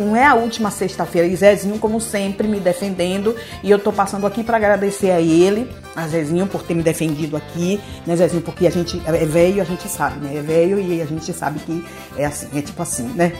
[0.00, 1.28] não é a última sexta-feira.
[1.28, 3.36] E Zezinho, como sempre, me defendendo.
[3.62, 7.36] E eu tô passando aqui para agradecer a ele, a Zezinho, por ter me defendido
[7.36, 8.42] aqui, né, Zezinho?
[8.42, 10.36] Porque a gente é velho, a gente sabe, né?
[10.36, 11.86] É velho e a gente sabe que
[12.16, 13.32] é assim, é tipo assim, né?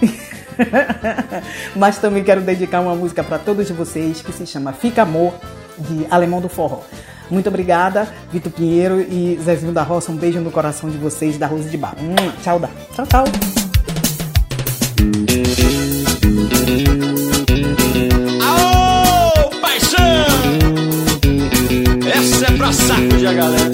[1.74, 5.34] Mas também quero dedicar uma música para todos vocês que se chama Fica Amor,
[5.78, 6.82] de Alemão do Forró.
[7.30, 10.10] Muito obrigada, Vitor Pinheiro e Zezinho da Roça.
[10.10, 11.94] Um beijo no coração de vocês, da Rose de Bar.
[12.42, 12.68] Tchau, dá.
[12.94, 13.24] Tchau, tchau.
[18.42, 19.98] Aô, paixão!
[22.12, 23.70] Essa é pra saco de a galera.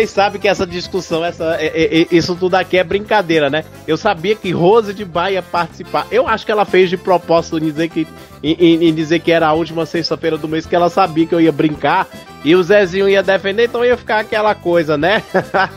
[0.00, 3.64] Vocês sabem que essa discussão, essa, é, é, é, isso tudo aqui é brincadeira, né?
[3.86, 6.06] Eu sabia que Rose de Baia ia participar.
[6.10, 8.08] Eu acho que ela fez de propósito em dizer que,
[8.42, 11.40] em, em dizer que era a última sexta-feira do mês, que ela sabia que eu
[11.40, 12.08] ia brincar
[12.42, 15.22] e o Zezinho ia defender, então ia ficar aquela coisa, né?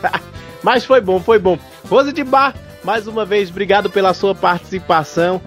[0.64, 1.58] Mas foi bom, foi bom.
[1.90, 5.38] Rose de Bar, mais uma vez, obrigado pela sua participação.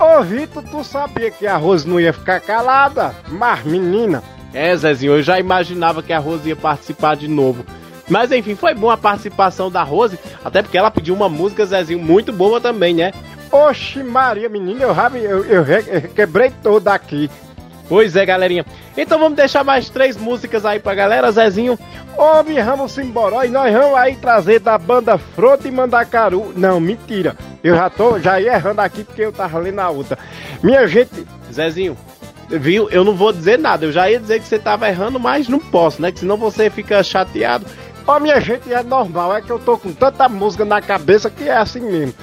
[0.00, 3.14] Ô Vitor, tu sabia que a Rose não ia ficar calada?
[3.28, 4.24] Mas menina.
[4.52, 7.64] É, Zezinho, eu já imaginava que a Rose ia participar de novo.
[8.08, 11.98] Mas enfim, foi boa a participação da Rose, até porque ela pediu uma música, Zezinho,
[11.98, 13.12] muito boa também, né?
[13.50, 17.30] Oxe, Maria, menina, eu, eu, eu, eu quebrei toda aqui.
[17.88, 18.64] Pois é, galerinha.
[18.96, 21.78] Então vamos deixar mais três músicas aí pra galera, Zezinho.
[22.16, 23.46] Ô, vamos embora.
[23.46, 26.52] E nós vamos aí trazer da banda Frota e Mandacaru.
[26.56, 27.36] Não, mentira.
[27.62, 30.18] Eu já tô já ia errando aqui porque eu tava lendo a outra.
[30.62, 31.26] Minha gente.
[31.52, 31.96] Zezinho,
[32.48, 32.88] viu?
[32.90, 33.84] Eu não vou dizer nada.
[33.84, 36.10] Eu já ia dizer que você tava errando, mas não posso, né?
[36.10, 37.66] Que senão você fica chateado.
[38.06, 39.36] Ó, minha gente, é normal.
[39.36, 42.14] É que eu tô com tanta música na cabeça que é assim mesmo.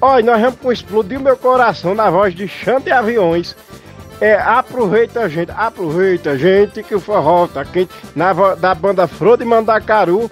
[0.00, 3.56] Ó, nós vamos com Explodir Meu Coração na voz de Chante Aviões.
[4.20, 9.44] É, aproveita, gente, aproveita, gente, que o forró tá quente na, da banda Flor de
[9.44, 10.28] Mandacaru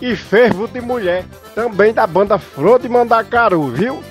[0.00, 4.02] e Fervo de Mulher, também da banda Flor de Mandacaru, viu?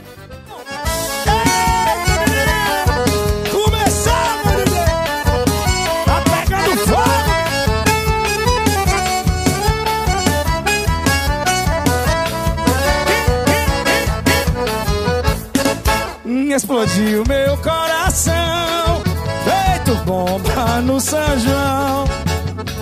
[16.53, 19.01] Explodiu meu coração.
[19.43, 22.05] Feito bomba no São João.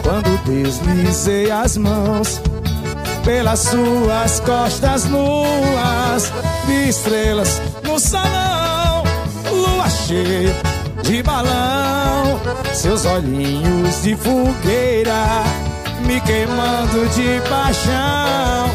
[0.08, 2.42] Quando deslizei as mãos
[3.26, 6.32] Pelas suas costas nuas
[6.88, 9.04] estrelas no salão
[9.52, 10.56] Lua cheia
[11.04, 12.40] de balão.
[12.74, 15.44] Seus olhinhos de fogueira
[16.06, 18.72] Me queimando de paixão.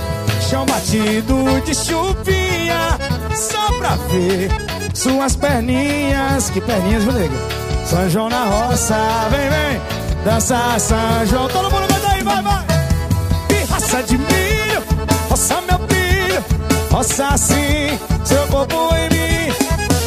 [0.50, 2.98] Chão batido de chuvinha
[3.34, 4.50] Só pra ver
[4.94, 7.34] suas perninhas, que perninhas, viu, nego?
[7.86, 8.96] São João na roça,
[9.30, 9.80] vem, vem,
[10.24, 11.48] dança São João.
[11.48, 12.64] Todo mundo canta aí, vai, vai.
[13.50, 14.82] E raça de milho,
[15.28, 16.44] roça meu filho,
[16.90, 19.52] roça assim, seu corpo em mim.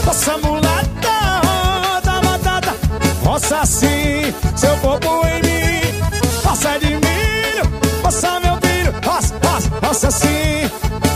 [0.06, 2.76] Roça mulata, roda batata,
[3.24, 6.02] roça assim, seu corpo em mim.
[6.44, 10.70] Roça de milho, roça meu filho, roça, roça, roça assim,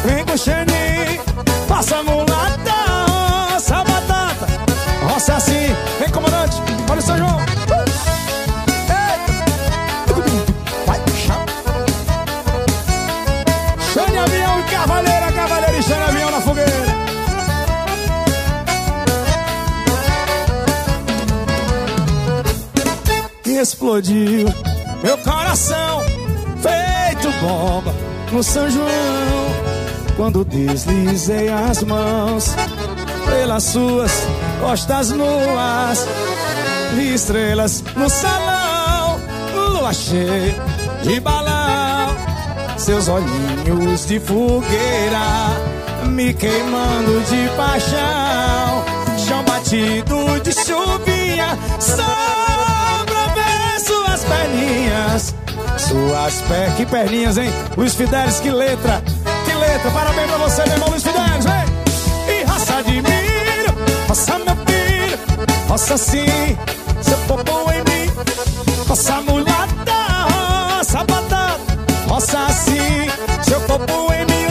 [0.05, 1.19] vem com xeni,
[1.67, 2.28] passa mulata.
[6.19, 6.57] Comandante.
[6.89, 7.37] Olha o São João.
[10.85, 11.45] Vai puxar.
[13.93, 16.99] Xane avião e cavaleira, cavaleira e xane avião na fogueira.
[23.45, 24.47] Explodiu
[25.03, 26.01] meu coração,
[26.61, 27.93] feito bomba
[28.31, 28.87] no São João.
[30.15, 32.55] Quando deslizei as mãos
[33.29, 34.11] pelas suas
[34.61, 36.07] costas nuas,
[36.97, 39.19] estrelas no salão,
[39.53, 40.55] lua cheia
[41.03, 42.15] de balão,
[42.77, 48.83] seus olhinhos de fogueira me queimando de paixão,
[49.17, 55.35] chão batido de chuvinha, só pra ver suas perninhas,
[55.77, 57.51] suas pés, que perninhas, hein?
[57.77, 59.01] Luiz Fidelis, que letra,
[59.45, 61.58] que letra, parabéns pra você, meu irmão Luiz Fidelis, vem!
[62.91, 63.73] Milho,
[64.07, 65.19] raça meu filho,
[65.67, 66.57] roça sim,
[67.01, 68.11] seu popô em mim,
[68.87, 71.59] roça mulata, roça batata,
[72.07, 73.09] roça assim,
[73.43, 74.47] seu popô em mim,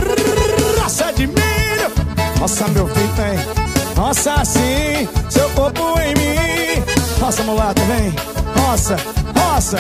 [0.81, 3.39] roça milho, roça meu filho, vem,
[4.03, 6.85] roça assim, seu popô em mim,
[7.21, 8.15] roça mulata, vem,
[8.63, 8.97] roça,
[9.37, 9.79] roça,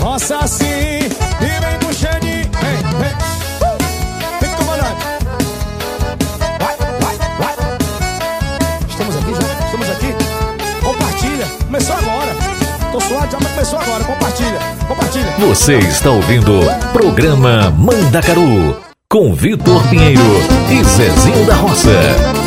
[0.00, 3.41] roça assim, e vem puxando, vem, vem.
[11.72, 12.36] Começou agora.
[12.92, 14.04] Tô suado, mas começou agora.
[14.04, 15.30] Compartilha, compartilha.
[15.38, 16.60] Você está ouvindo
[16.92, 18.76] programa Mandacaru
[19.08, 20.20] com Vitor Pinheiro
[20.70, 22.41] e Zezinho da Roça.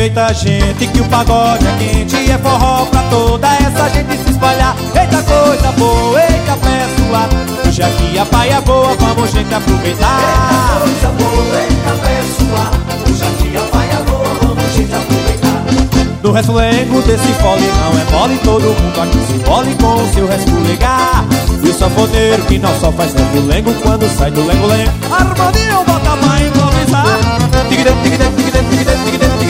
[0.00, 4.74] Aproveita gente que o pagode é quente É forró pra toda essa gente se espalhar.
[4.98, 10.20] Eita coisa boa, eita pessoa Hoje aqui a paia é boa, vamos gente aproveitar.
[10.22, 12.70] Eita coisa boa, eita pessoa
[13.10, 16.20] Hoje aqui a paia é boa, vamos gente aproveitar.
[16.22, 20.26] No resfulengo desse fole não é mole Todo mundo aqui se mole com o seu
[20.26, 21.26] resfulegar
[21.62, 26.40] E o sanfoneiro que não só faz resfulengo Quando sai do lengo-lengo Harmonia bota pra
[26.40, 28.99] improvisar tigre, tigre, tigre, tigre,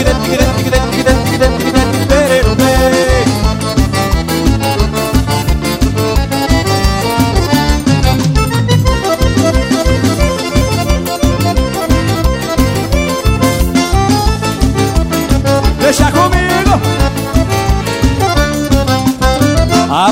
[0.00, 0.49] tigre, tigre,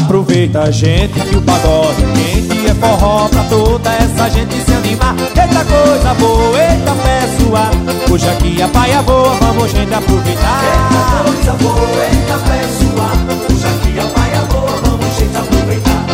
[0.08, 5.14] Aproveita gente que o pagode quente É forró pra toda essa gente se animar.
[5.20, 7.70] Eita coisa boa, eita pessoa
[8.10, 10.62] Hoje aqui a paia boa, vamos gente aproveitar.
[10.64, 13.10] Eita coisa boa, eita pessoa
[13.52, 16.06] Hoje aqui a paia boa, vamos gente aproveitar.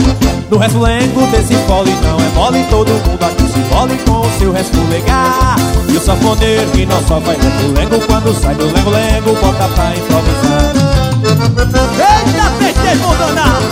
[0.51, 4.51] No resfulengo desse fole não é mole Todo mundo aqui se mole com o seu
[4.51, 5.55] resfulegar
[5.88, 10.93] E o sanfoneiro que não só faz resfulengo Quando sai do lengo-lengo, bota pra improvisar
[11.27, 13.64] Eita, peixe danado!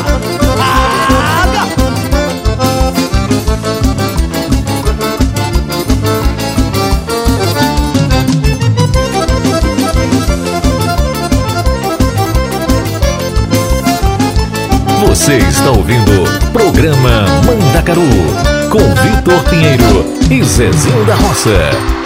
[15.06, 16.24] Você está ouvindo
[16.54, 18.00] Programa Mandacaru
[18.70, 22.01] com Vitor Pinheiro e Zezinho da Roça.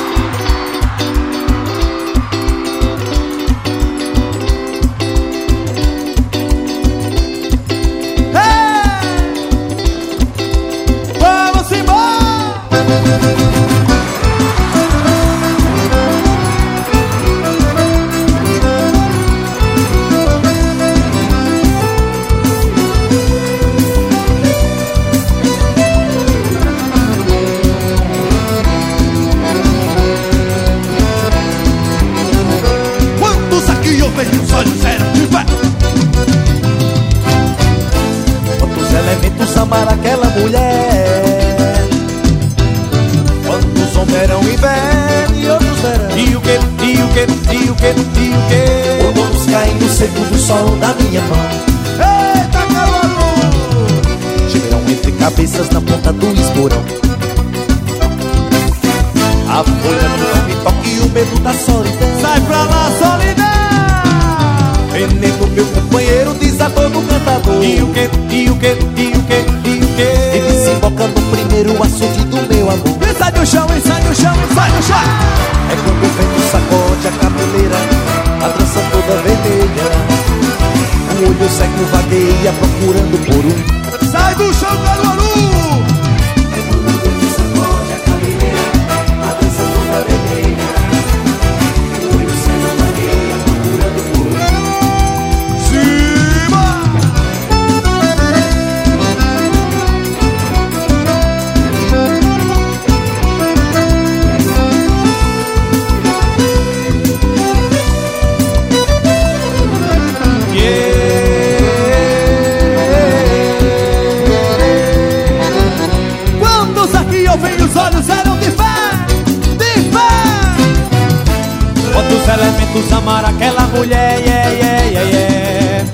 [122.26, 125.84] Quantos elementos amar aquela mulher, yeah, yeah, yeah, yeah.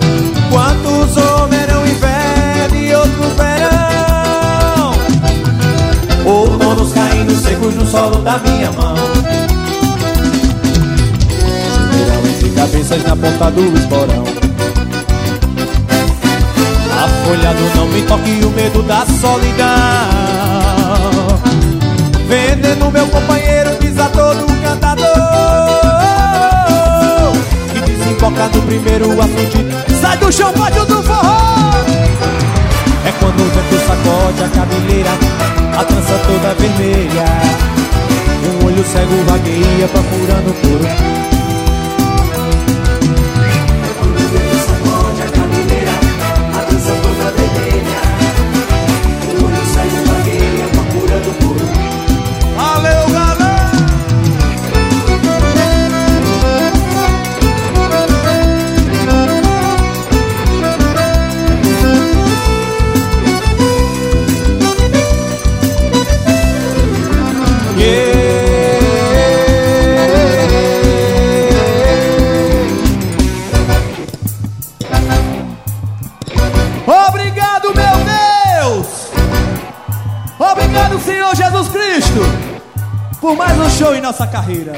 [0.51, 4.95] Quantos homens eram inverno e outros verão?
[6.25, 8.95] Outonos caindo secos no solo da minha mão.
[11.91, 14.25] Verão entre cabeças na ponta do esporão.
[16.99, 19.69] A folha do não me toque o medo da solidão.
[22.27, 24.91] Veneno meu companheiro desatou no cantador
[28.23, 31.73] Desemboca no primeiro assunto Sai do chão, pode do forró.
[33.05, 35.11] É quando o vento sacode a cabeleira
[35.77, 37.24] A trança toda vermelha.
[38.44, 41.41] Um olho cego vagueia procurando por
[84.13, 84.75] nossa carreira.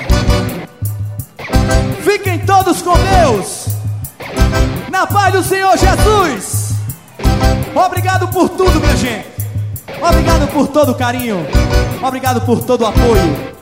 [2.05, 3.67] Fiquem todos com Deus
[4.91, 6.75] Na paz do Senhor Jesus.
[7.75, 9.27] Obrigado por tudo, minha gente.
[10.01, 11.45] Obrigado por todo o carinho.
[12.01, 13.54] Obrigado por todo o apoio.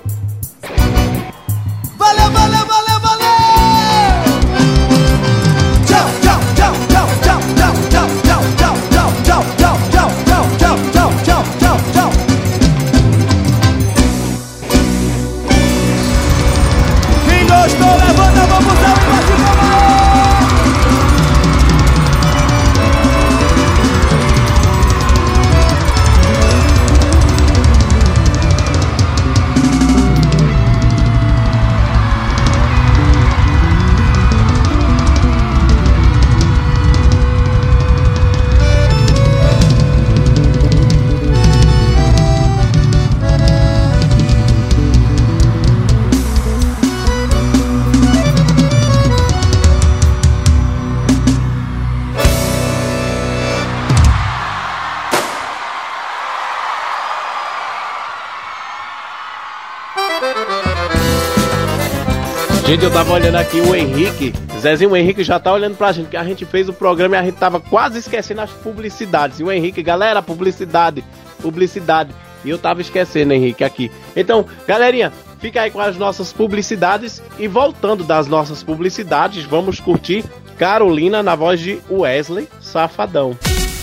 [62.82, 64.32] Gente, eu tava olhando aqui o Henrique.
[64.58, 67.18] Zezinho, o Henrique já tá olhando pra gente, que a gente fez o programa e
[67.20, 69.38] a gente tava quase esquecendo as publicidades.
[69.38, 71.04] E o Henrique, galera, publicidade,
[71.40, 72.12] publicidade.
[72.44, 73.88] E eu tava esquecendo, Henrique, aqui.
[74.16, 77.22] Então, galerinha, fica aí com as nossas publicidades.
[77.38, 80.24] E voltando das nossas publicidades, vamos curtir
[80.58, 83.38] Carolina na voz de Wesley Safadão.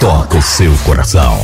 [0.00, 1.38] toca o seu coração.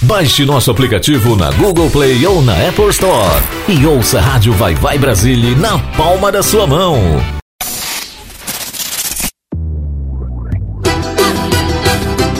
[0.00, 4.74] Baixe nosso aplicativo na Google Play ou na Apple Store e ouça a Rádio Vai
[4.74, 6.98] Vai Brasília na palma da sua mão.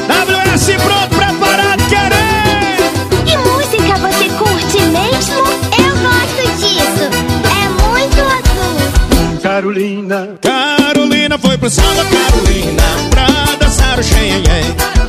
[0.09, 3.25] WS pronto, preparado, querendo!
[3.27, 5.45] Que música você curte mesmo?
[5.77, 7.05] Eu gosto disso.
[7.45, 9.41] É muito azul.
[9.43, 13.40] Carolina, Carolina foi pro samba, Carolina, pra
[13.91, 15.00] Marchei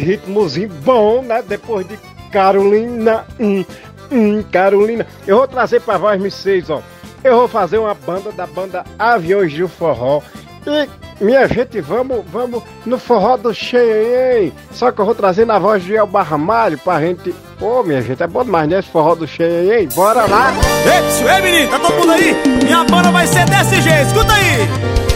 [0.00, 1.42] ritmozinho bom, né?
[1.46, 1.98] Depois de
[2.30, 3.64] Carolina, hum,
[4.10, 5.06] hum, Carolina.
[5.26, 6.82] Eu vou trazer pra voz vocês, ó.
[7.22, 10.22] Eu vou fazer uma banda da banda Aviões de Forró.
[10.66, 10.88] E,
[11.24, 14.52] minha gente, vamos, vamos no forró do Cheyenne.
[14.72, 17.34] Só que eu vou trazer na voz de El Barramalho pra gente.
[17.60, 18.78] Oh, minha gente, é bom demais, né?
[18.78, 19.92] Esse forró do Cheyenne.
[19.94, 20.52] Bora lá.
[20.86, 22.34] É, ei, menino, tá todo mundo aí?
[22.64, 24.06] Minha banda vai ser desse jeito.
[24.06, 25.09] Escuta aí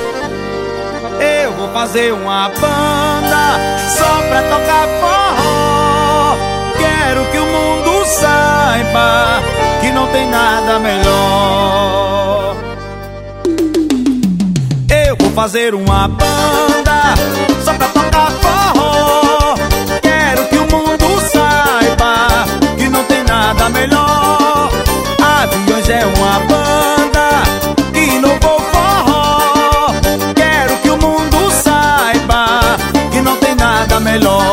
[1.75, 3.59] fazer uma banda
[3.99, 6.37] só pra tocar forró.
[6.79, 9.43] Quero que o mundo saiba
[9.81, 12.55] que não tem nada melhor.
[14.89, 17.17] Eu vou fazer uma banda
[17.65, 19.57] só pra tocar forró.
[20.01, 22.47] Quero que o mundo saiba
[22.79, 24.71] que não tem nada melhor.
[25.43, 26.54] Aviões é uma banda.
[34.21, 34.44] vuelo.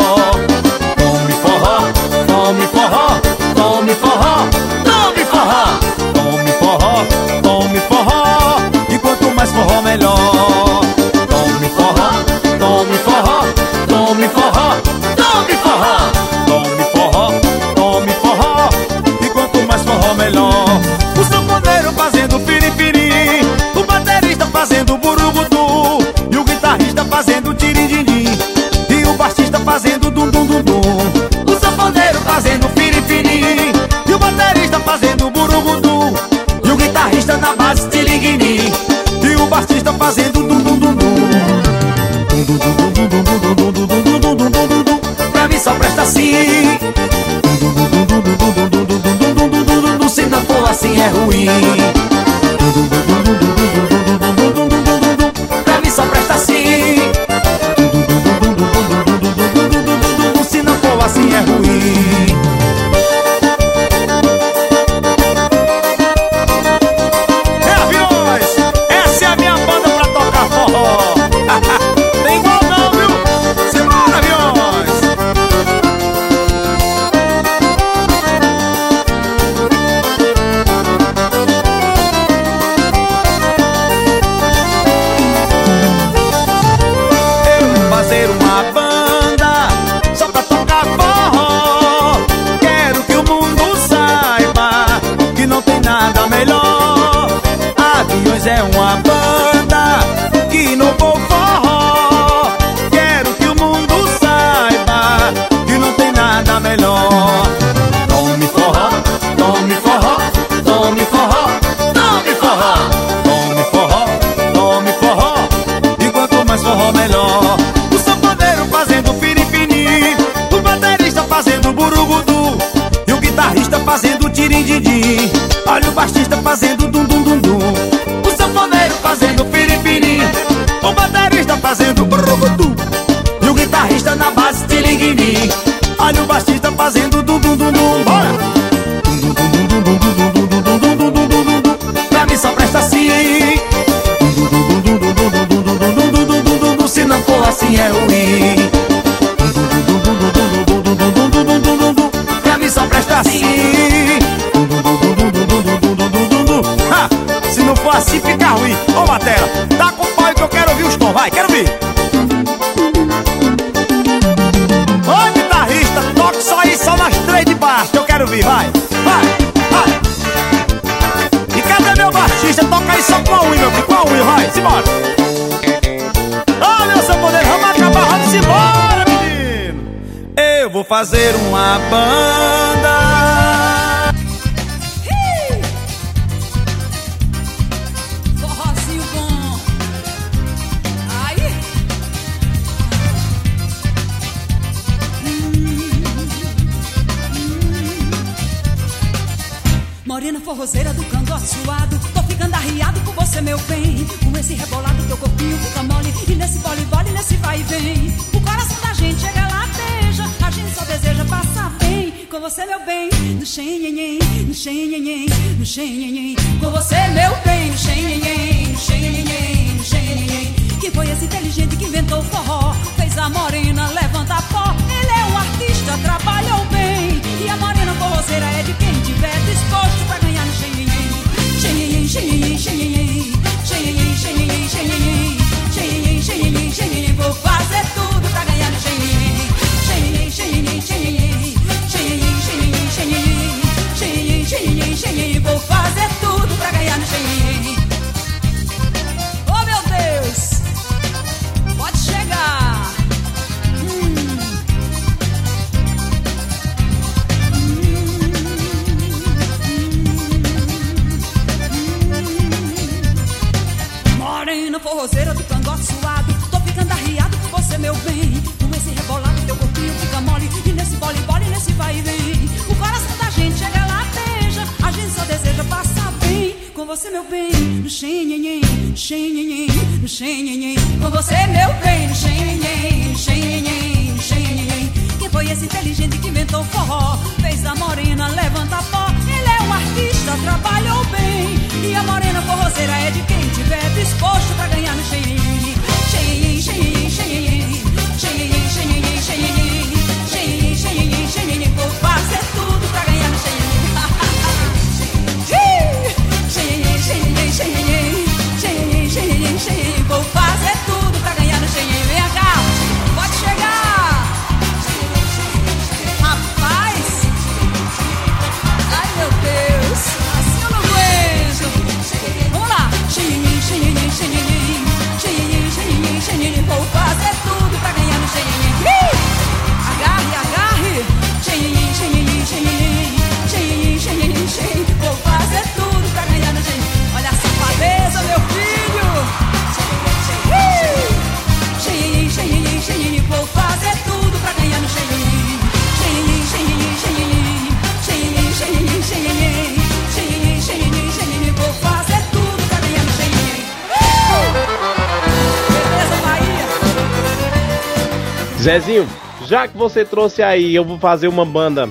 [358.62, 359.08] Zezinho,
[359.48, 361.90] já que você trouxe aí, eu vou fazer uma banda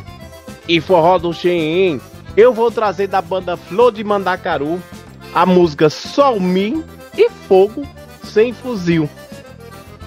[0.68, 2.00] e forró do Xenhen,
[2.36, 4.80] eu vou trazer da banda Flor de Mandacaru
[5.34, 6.84] a música Sol Mi
[7.18, 7.84] e Fogo
[8.22, 9.10] Sem Fuzil.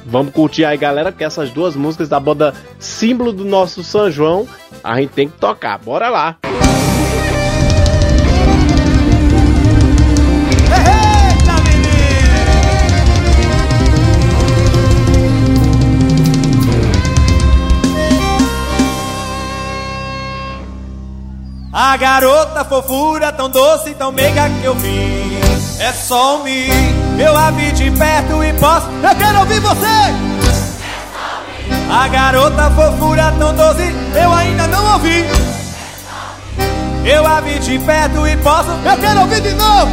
[0.06, 4.48] Vamos curtir aí, galera, porque essas duas músicas da banda símbolo do nosso São João,
[4.82, 5.78] a gente tem que tocar.
[5.80, 6.38] Bora lá!
[21.94, 25.38] A garota fofura tão doce, tão meiga que eu vi
[25.78, 26.68] É só um mim,
[27.20, 29.86] eu a vi de perto e posso Eu quero ouvir você!
[31.92, 35.24] A garota fofura tão doce, eu ainda não ouvi
[37.06, 39.92] Eu a vi de perto e posso Eu quero ouvir de novo!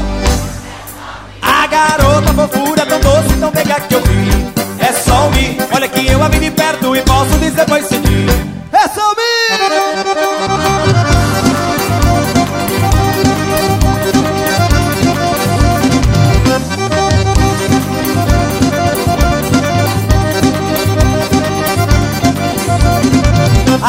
[1.42, 5.86] A garota fofura tão doce, tão meiga que eu vi É só um mim, olha
[5.86, 8.26] que eu a vi de perto e posso dizer pois seguir
[8.72, 11.09] É só um mim!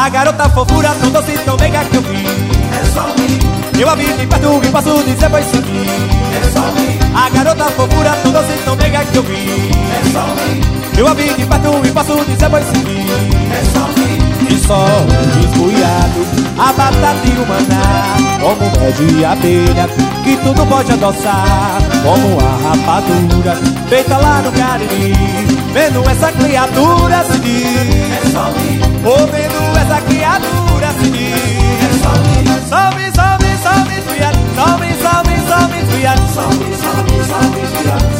[0.02, 3.38] A garota fofura tão doce, tão meiga que eu vi É só mim.
[3.78, 6.98] Eu a vi de perto e posso dizer pois seguir É só mim.
[7.14, 10.60] A garota fofura tão doce, tão meiga que eu vi É só mim.
[10.98, 13.06] Eu a vi de perto e posso dizer pois seguir
[13.52, 14.52] É só mim.
[14.52, 14.84] E só
[15.40, 16.26] esbuiado
[16.58, 19.88] A batata e o maná Como mel de abelha
[20.24, 21.78] Que tudo pode adoçar.
[22.02, 23.31] Como a rapadura
[23.88, 25.12] Feita lá no Cariri
[25.72, 27.66] Vendo essa criatura se diz.
[27.66, 28.48] É só
[29.04, 31.34] Ô vendo essa criatura se diz.
[31.82, 38.11] É só mim Salve, salve, salve, esfriado Salve, salve, salve, esfriado Salve, salve, salve,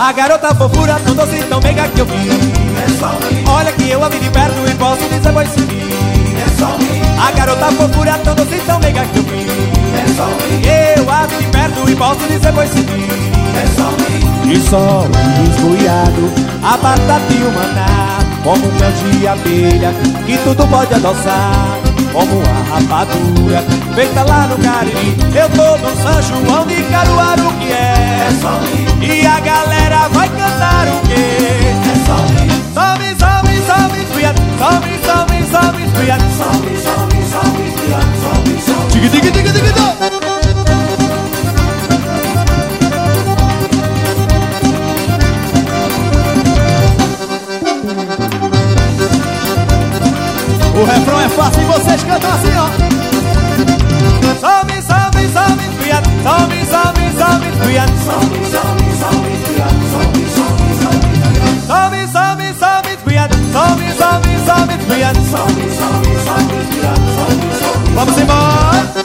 [0.00, 2.14] A garota fofura tão doce, tão meiga que eu vi.
[2.16, 5.60] É só mim Olha que eu a vi de perto e posso dizer pois É
[5.60, 9.46] mim A garota fofura tão doce, tão meiga que eu vi.
[9.94, 14.70] É só mim Eu a vi de perto e posso dizer pois É mim E
[14.70, 16.32] só um esbuiado
[16.64, 19.92] A batata e o maná Como um mel de abelha
[20.24, 21.79] Que tudo pode adoçar
[22.12, 23.62] como a rapadura
[23.94, 25.16] feita lá no Cariri.
[25.34, 28.26] Eu tô no São João de Caruaru que é.
[28.28, 28.60] É só.
[29.00, 31.14] E a galera vai cantar o quê?
[31.14, 32.16] É só.
[32.74, 34.40] Salve, salve, salve, esfriado.
[34.58, 36.24] Salve, salve, salve, esfriado.
[36.36, 38.04] Salve, salve, salve, esfriado.
[38.22, 38.90] Salve, salve.
[38.92, 40.29] Diga, diga, diga, diga, diga.
[50.80, 52.70] O refrão é fácil e vocês cantam assim, ó.
[54.40, 56.08] Salve, salve, salve, esfriado.
[56.22, 57.92] Salve, salve, salve, esfriado.
[57.98, 58.94] Salve, salve, salve,
[59.34, 59.76] esfriado.
[61.66, 63.36] Salve, salve, salve, esfriado.
[65.20, 66.64] Salve, salve, salve,
[67.60, 67.92] salve.
[67.94, 68.99] Vamos embora.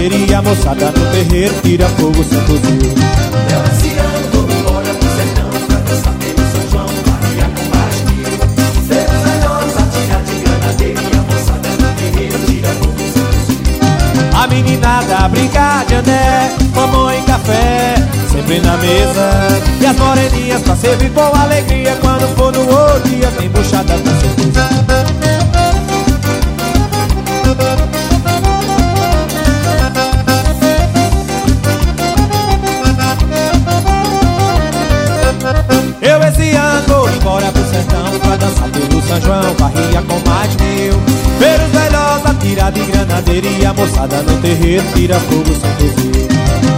[0.00, 2.80] De granadeira E a moçada no terreiro tira fogo sem fuzil
[3.50, 8.00] Eu esse ano vou embora pro sertão Pra dançar pelo São João Barria com mais
[8.02, 8.30] mil
[8.88, 13.60] Ver os velhotes atirar de granadeira a moçada no terreiro tira fogo sem fuzil
[14.34, 17.94] A meninada brincar de ané Mamãe e café
[18.30, 19.48] Sempre na mesa.
[19.80, 24.20] E as moreninhas pra servir com alegria Quando for no outro dia Tem buchada com
[24.20, 24.39] certeza
[39.10, 40.94] São João Barria com mais mil.
[41.40, 46.28] Ver os velhotes atirar de granadeira E a moçada no terreiro tira fogo sem fuzil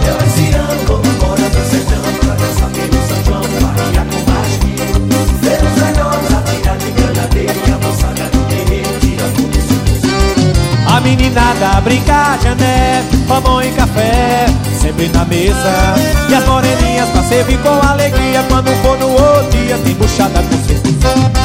[0.07, 4.63] Eu esse ano vou embora pro sertão Pra dançar pelo São João Barria com mais
[4.63, 5.09] mil.
[5.43, 10.87] Ver os velhotes atirar de granadeira E a moçada no terreiro tira fogo sem fuzil
[10.87, 14.47] A meninada brincar de ané Mamão e café
[14.81, 15.93] Sempre na mesa.
[16.29, 20.57] E as moreninhas pra servir com alegria Quando for no outro dia Tem buchada com
[20.65, 21.42] certeza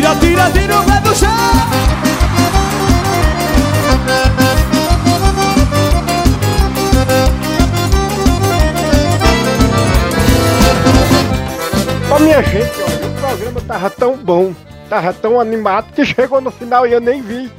[0.00, 1.28] Tira, tira, tira o pé do chão
[12.10, 14.54] Ô minha gente, olha, o programa tava tão bom,
[14.88, 17.52] tava tão animado que chegou no final e eu nem vi.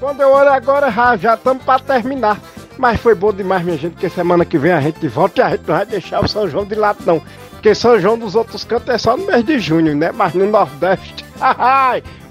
[0.00, 2.40] Quando eu olho agora, já estamos pra terminar.
[2.76, 5.50] Mas foi bom demais, minha gente, porque semana que vem a gente volta e a
[5.50, 7.22] gente não vai deixar o São João de lado, não.
[7.52, 10.10] Porque São João dos outros cantos é só no mês de junho, né?
[10.12, 11.23] Mas no Nordeste,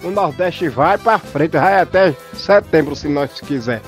[0.04, 3.82] o Nordeste vai pra frente, vai até setembro, se nós quiser.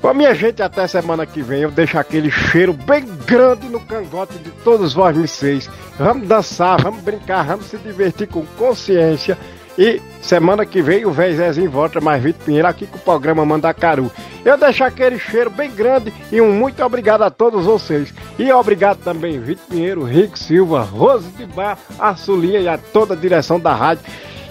[0.00, 4.38] Ô minha gente, até semana que vem eu deixo aquele cheiro bem grande no cangote
[4.38, 5.68] de todos vós vocês.
[5.98, 9.36] Vamos dançar, vamos brincar, vamos se divertir com consciência.
[9.76, 13.44] E semana que vem o véi Zezinho volta mais Vitor Pinheiro aqui com o programa
[13.44, 14.10] Mandacaru.
[14.44, 18.12] Eu deixo aquele cheiro bem grande e um muito obrigado a todos vocês.
[18.38, 23.14] E obrigado também Vitor Pinheiro, Rico Silva, Rose de Bar, a Sulinha e a toda
[23.14, 24.04] a direção da rádio.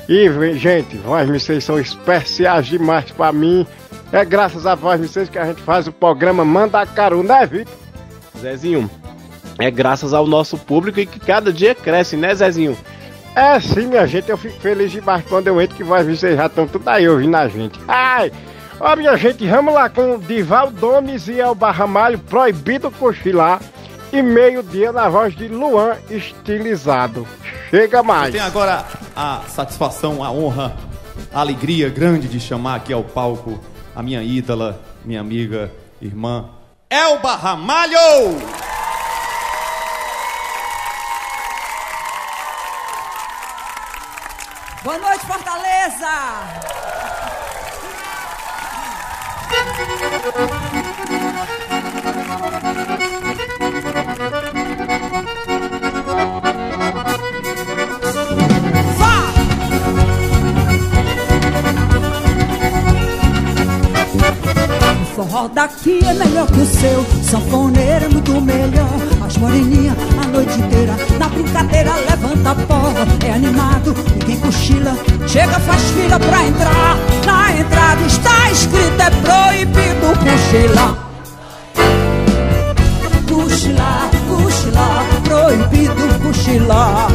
[0.07, 3.67] E, gente, vós vocês são especiais demais pra mim.
[4.11, 7.73] É graças a vós vocês que a gente faz o programa Mandacaru, né, Vitor?
[8.39, 8.89] Zezinho,
[9.59, 12.77] é graças ao nosso público e que cada dia cresce, né, Zezinho?
[13.35, 16.45] É sim, minha gente, eu fico feliz demais quando eu entro que vós vocês já
[16.45, 17.79] estão tudo aí ouvindo a gente.
[17.88, 18.31] Ai!
[18.79, 23.59] Ó, minha gente, vamos lá com o Dival Domes e Elba Ramalho, proibido cochilar.
[24.11, 27.27] E meio-dia na voz de Luan estilizado.
[27.69, 28.27] Chega mais.
[28.27, 28.85] Eu tenho agora
[29.15, 30.75] a satisfação, a honra,
[31.34, 33.59] a alegria grande de chamar aqui ao palco
[33.97, 36.51] a minha ídola, minha amiga, irmã,
[36.88, 37.97] Elba Ramalho!
[44.84, 46.07] Boa noite, Fortaleza!
[65.18, 67.06] Forró daqui é melhor que o seu.
[67.23, 68.88] Sanfoneiro é muito melhor.
[69.26, 74.95] As moreninhas a noite inteira Na brincadeira levanta a porra É animado, ninguém cochila.
[75.27, 76.98] Chega, faz fila pra entrar.
[77.26, 81.07] Na entrada está escrito É proibido cochilar.
[83.27, 87.07] Cochilar, cochilar Proibido cochilar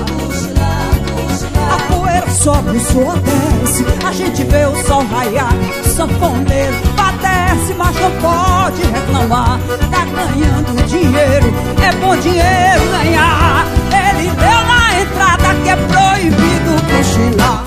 [1.82, 3.84] poeira o suor desce.
[4.06, 5.52] A gente vê o sol raiar
[5.84, 9.58] Sanfoneiro padece, mas não pode reclamar
[9.90, 11.52] Tá ganhando dinheiro,
[11.82, 13.66] é bom dinheiro ganhar.
[13.90, 17.64] Ele deu na entrada que é proibido cochilar.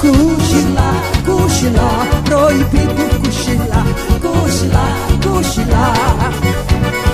[0.00, 0.94] Cochilar,
[1.26, 3.86] cochilar Proibido cochilar.
[4.20, 6.32] Cochilar, cochilar.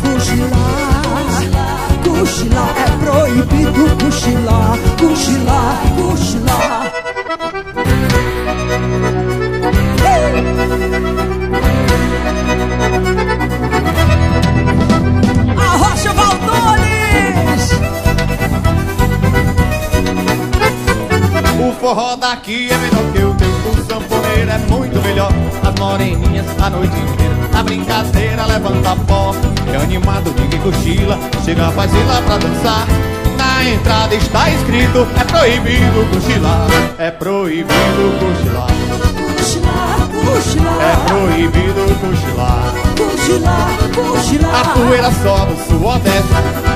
[0.02, 0.93] Cochilar
[2.14, 6.92] Cochilar é proibido cochilar, cochilar, cochilar.
[15.58, 17.70] A Rocha Valdones!
[21.60, 25.32] O forró daqui é melhor que o teu, o sanfoneiro é muito melhor.
[25.62, 29.35] As moreninhas a noite inteira, a brincadeira levanta pó.
[29.72, 32.86] É animado, ninguém cochila, chega, faz fila pra dançar.
[33.36, 36.66] Na entrada está escrito, é proibido cochilar,
[36.98, 37.72] é proibido
[38.20, 38.68] cochilar.
[39.36, 40.81] Cochilar, cochilar.
[40.81, 42.74] É proibido cochilar.
[42.97, 44.60] Cochilar, cochilar.
[44.60, 46.28] A poeira sobe, o suor desce.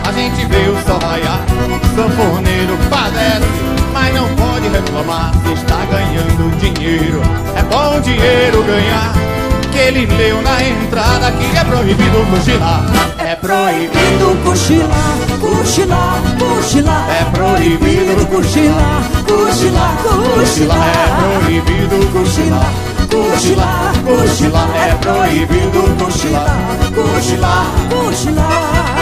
[0.07, 1.41] A gente vê o sol raiar.
[1.69, 3.47] O sanfoneiro padece,
[3.93, 7.21] mas não pode reclamar se está ganhando dinheiro.
[7.57, 9.38] É bom dinheiro ganhar.
[9.79, 12.85] Ele leu na entrada que é proibido cochilar.
[13.19, 17.09] É proibido cochilar, cochilar, cochilar.
[17.09, 20.89] É proibido cochilar, cochilar, cochilar.
[20.89, 21.07] É
[21.45, 22.73] proibido cochilar.
[23.09, 24.69] Cochilar, cochilar.
[24.77, 26.59] É proibido cochilar.
[26.95, 28.99] Cochilar, cochilar.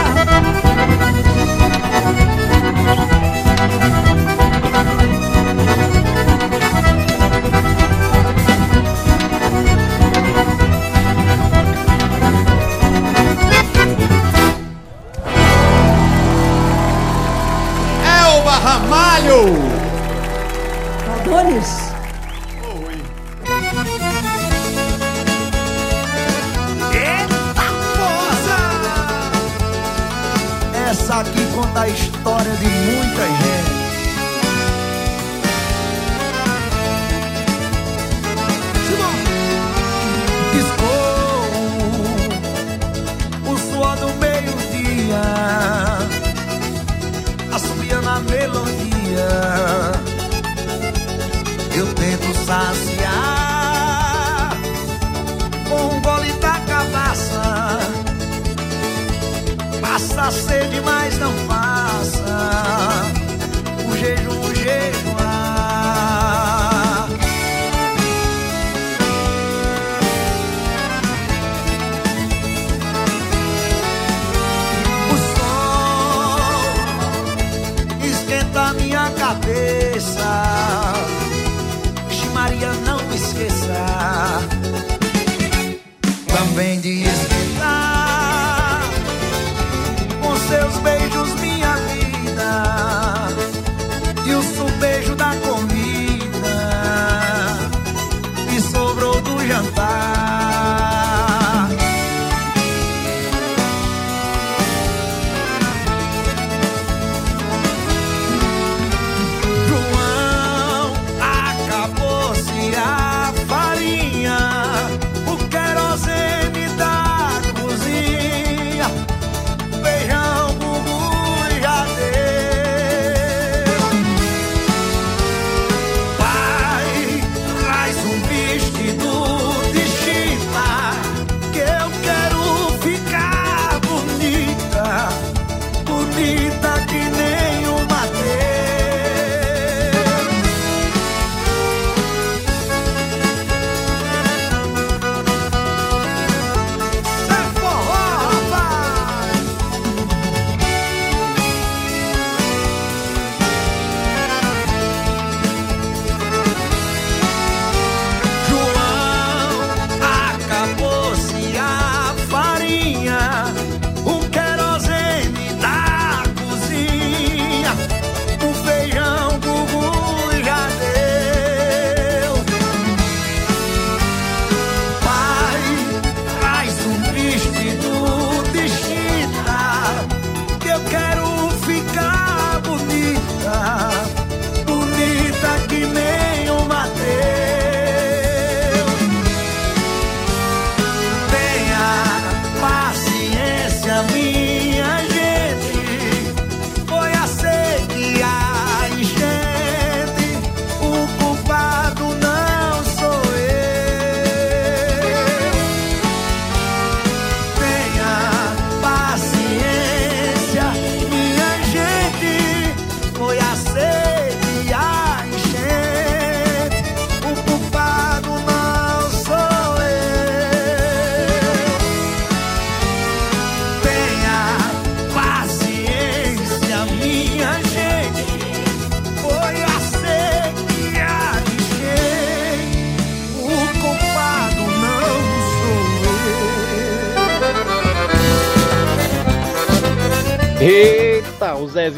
[21.57, 21.85] Cheers.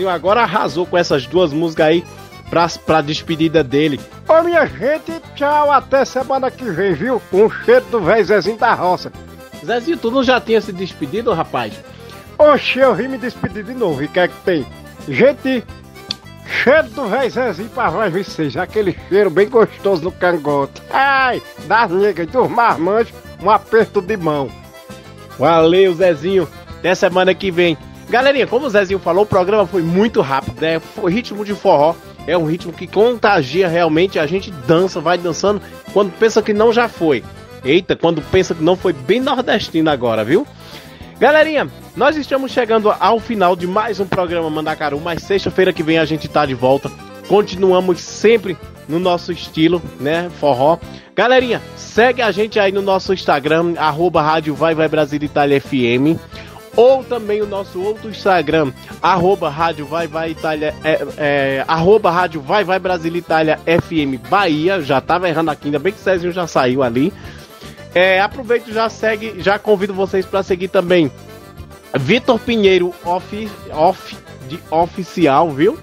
[0.08, 2.04] Agora arrasou com essas duas músicas aí
[2.50, 4.00] pra, pra despedida dele.
[4.28, 7.20] Ô minha gente, tchau, até semana que vem, viu?
[7.32, 9.12] Um cheiro do velho Zezinho da roça.
[9.64, 11.72] Zezinho, tu não já tinha se despedido, rapaz?
[12.38, 14.66] Oxe, eu vim me despedir de novo, e o que é que tem?
[15.08, 15.64] Gente,
[16.46, 20.80] cheiro do velho Zezinho pra voz vocês, aquele cheiro bem gostoso no cangote.
[20.90, 23.12] Ai, das negras, dos marmanjos,
[23.42, 24.48] um aperto de mão.
[25.38, 26.48] Valeu, Zezinho.
[26.78, 27.76] Até semana que vem.
[28.08, 30.80] Galerinha, como o Zezinho falou, o programa foi muito rápido, né?
[30.80, 31.94] Foi ritmo de forró.
[32.26, 35.60] É um ritmo que contagia realmente, a gente dança, vai dançando.
[35.92, 37.22] Quando pensa que não, já foi.
[37.64, 40.46] Eita, quando pensa que não foi bem nordestino agora, viu?
[41.18, 45.98] Galerinha, nós estamos chegando ao final de mais um programa Mandacaru, mas sexta-feira que vem
[45.98, 46.90] a gente tá de volta.
[47.26, 48.56] Continuamos sempre
[48.88, 50.30] no nosso estilo, né?
[50.38, 50.78] Forró.
[51.14, 56.16] Galerinha, segue a gente aí no nosso Instagram, arroba Rádio Vai Vai Brasil Itália FM.
[56.78, 58.72] Ou também o nosso outro Instagram,
[59.02, 64.80] arroba Rádio Vai Vai Itália, é, é, arroba Rádio Vai Vai Brasil Itália FM Bahia.
[64.80, 67.12] Já tava errando aqui, ainda bem que o Cezinho já saiu ali.
[67.92, 71.10] É, aproveito já segue, já convido vocês para seguir também
[71.98, 75.76] Vitor Pinheiro off, off, de oficial, viu?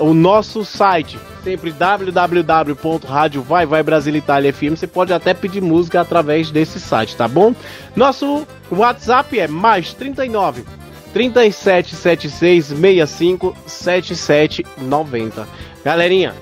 [0.00, 4.70] O nosso site, sempre www.radio vai vai Brasil Itália FM.
[4.76, 7.54] Você pode até pedir música através desse site, tá bom?
[7.94, 10.64] Nosso WhatsApp é mais 39
[11.12, 15.48] 3776 65 7790.
[15.84, 16.34] Galerinha,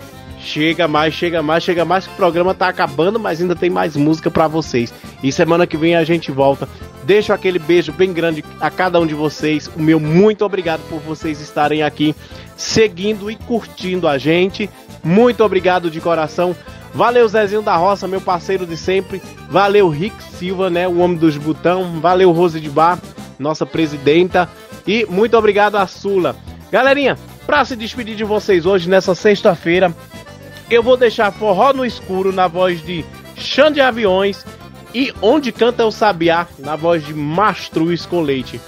[0.44, 3.96] Chega mais, chega mais, chega mais que o programa tá acabando, mas ainda tem mais
[3.96, 4.92] música para vocês.
[5.22, 6.68] E semana que vem a gente volta.
[7.02, 9.70] Deixo aquele beijo bem grande a cada um de vocês.
[9.74, 12.14] O meu muito obrigado por vocês estarem aqui
[12.56, 14.68] seguindo e curtindo a gente.
[15.02, 16.54] Muito obrigado de coração.
[16.92, 19.20] Valeu Zezinho da Roça, meu parceiro de sempre.
[19.48, 22.00] Valeu Rick Silva, né, o homem dos botão.
[22.00, 22.98] Valeu Rose de Bar,
[23.38, 24.48] nossa presidenta.
[24.86, 26.36] E muito obrigado a Sula.
[26.70, 29.94] Galerinha, para se despedir de vocês hoje nessa sexta-feira,
[30.70, 33.04] eu vou deixar Forró no Escuro na voz de
[33.36, 34.44] Xande Aviões
[34.94, 38.60] e Onde Canta o Sabiá na voz de Mastruz com Leite.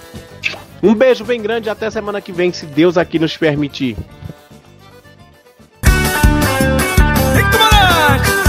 [0.83, 3.97] Um beijo bem grande até semana que vem, se Deus aqui nos permitir.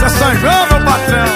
[0.08, 1.28] É São João, meu patrão.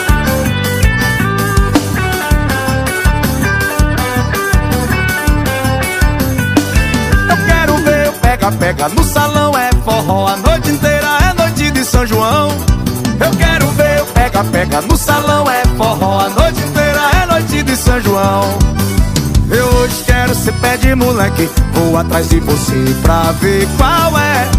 [7.30, 11.01] Eu quero ver o pega-pega no salão, é forró a noite inteira,
[11.82, 12.50] de São João.
[13.20, 17.76] Eu quero ver o pega-pega no salão, é forró a noite inteira, é noite de
[17.76, 18.44] São João.
[19.50, 24.52] Eu hoje quero ser pé de moleque, vou atrás de você pra ver qual é.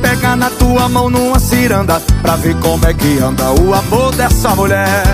[0.00, 4.54] Pegar na tua mão numa ciranda Pra ver como é que anda o amor dessa
[4.54, 5.04] mulher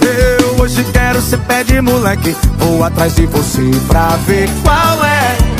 [0.00, 5.51] Eu hoje quero ser pé de moleque Vou atrás de você pra ver qual é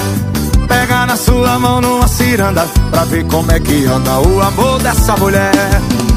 [1.02, 5.16] Pegar na sua mão numa ciranda Pra ver como é que anda o amor dessa
[5.16, 5.50] mulher.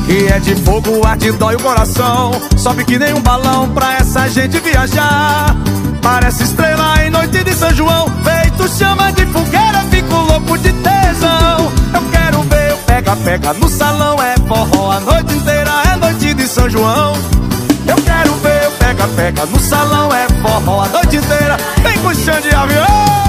[0.05, 2.31] Que é de fogo, arde, dói o coração.
[2.55, 5.55] Sobe que nem um balão pra essa gente viajar.
[6.03, 8.05] Parece estrela em noite de São João.
[8.23, 11.71] Feito chama de fogueira, fico louco de tesão.
[11.91, 14.21] Eu quero ver o pega-pega no salão.
[14.21, 17.13] É forró a noite inteira, é noite de São João.
[17.87, 20.13] Eu quero ver o pega-pega no salão.
[20.13, 21.57] É forró a noite inteira.
[21.81, 23.24] Vem com chão de avião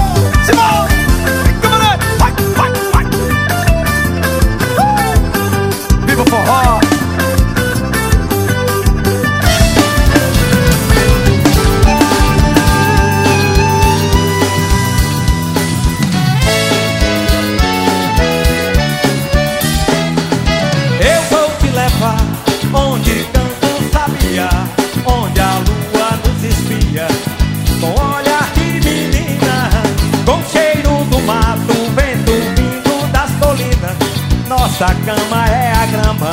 [34.79, 36.29] Nossa cama é a grama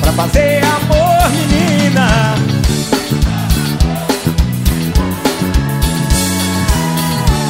[0.00, 2.34] pra fazer amor, menina.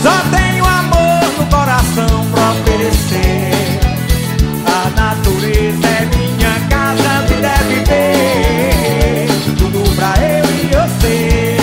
[0.02, 3.78] Só tenho amor no coração pra oferecer.
[4.66, 9.28] A natureza é minha casa, me deve ver.
[9.56, 11.56] Tudo pra eu e você.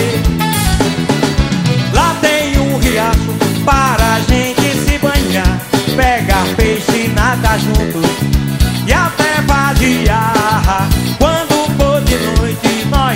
[1.94, 3.36] Lá tem um riacho
[3.66, 5.60] para a gente se banhar.
[5.98, 8.19] Pegar peixe, nada junto e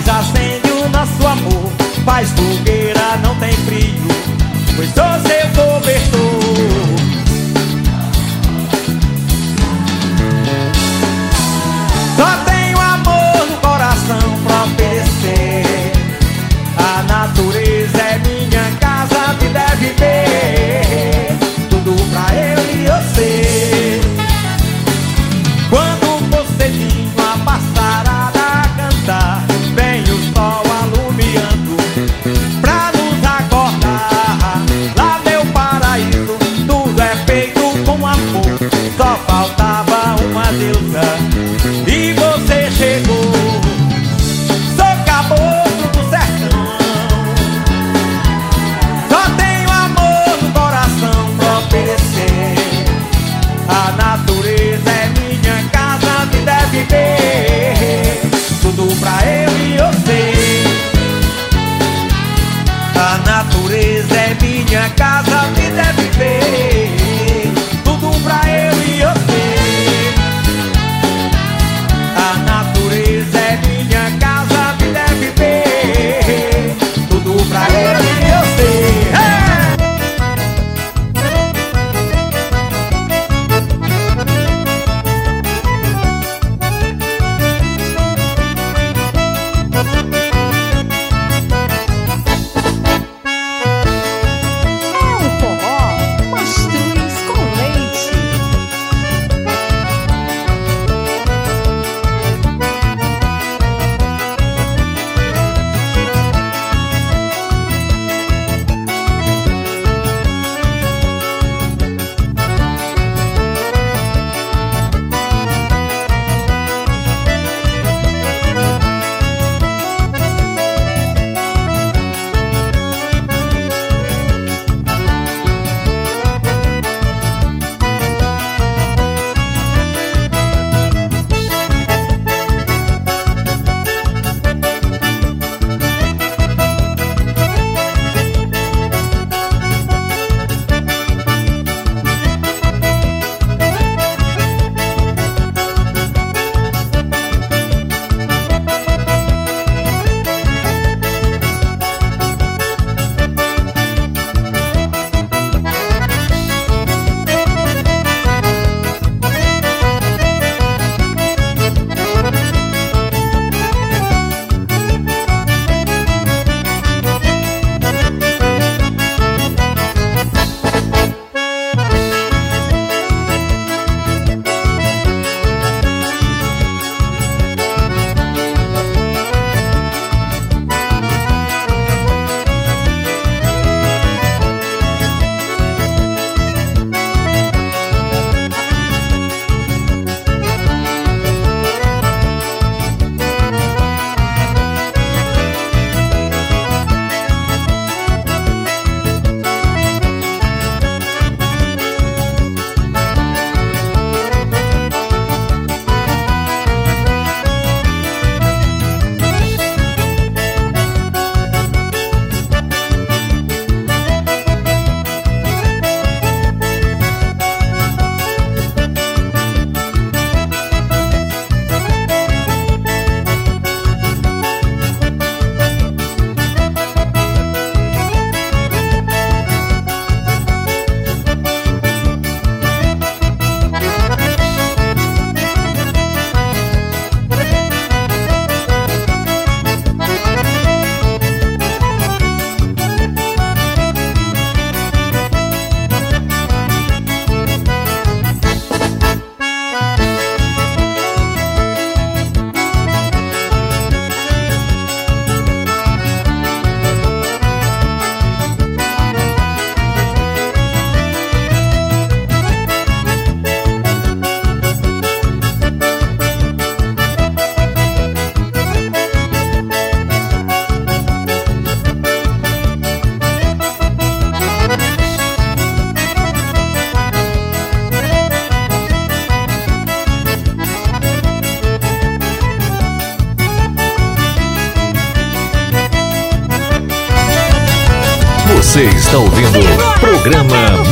[0.05, 1.71] nós acende o nosso amor.
[2.05, 2.92] Faz fogueira,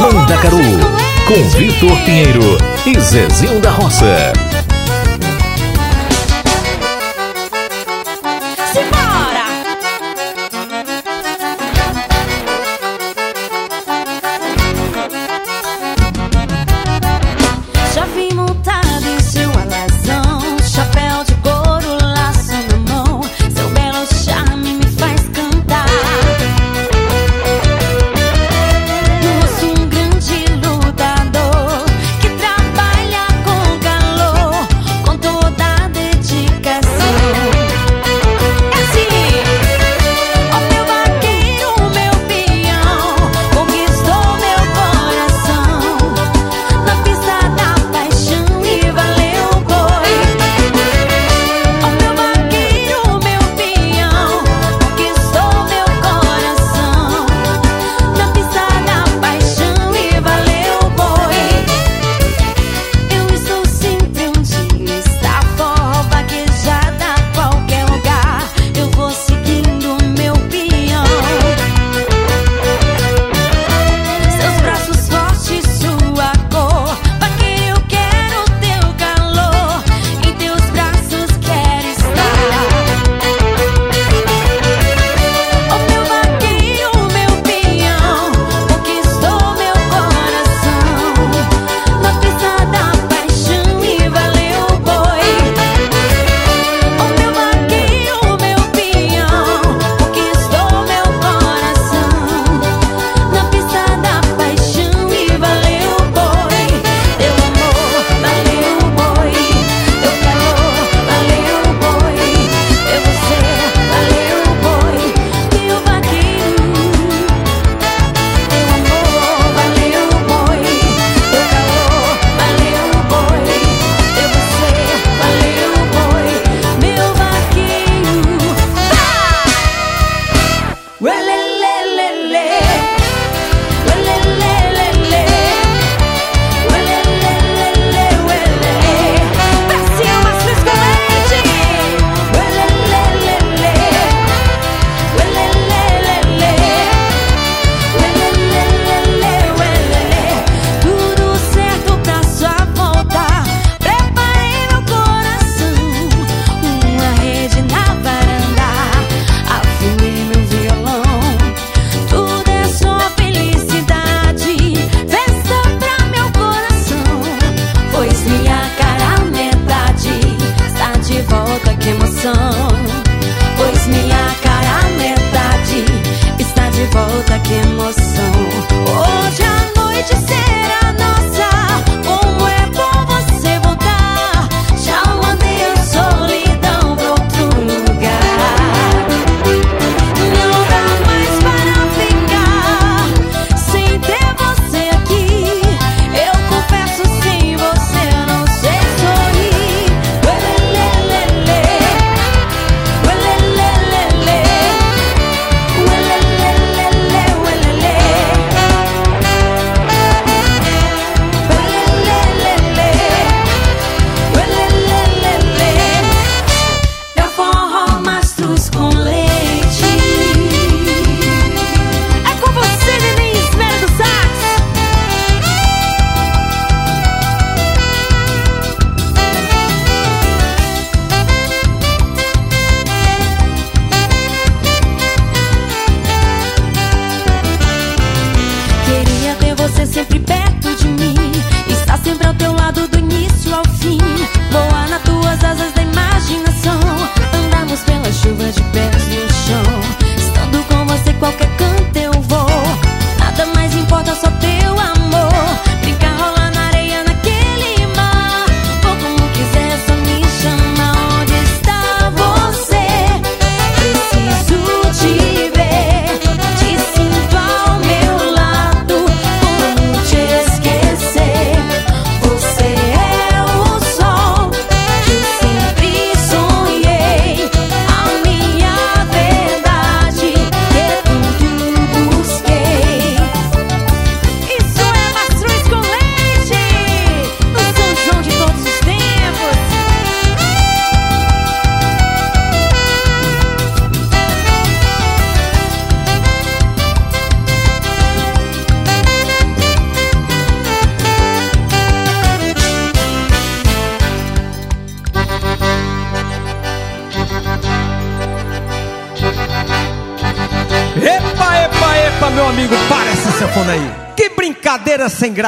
[0.02, 0.58] programa Mandacaru
[1.28, 2.58] com Vitor Pinheiro
[2.88, 4.41] e Zezinho da Roça.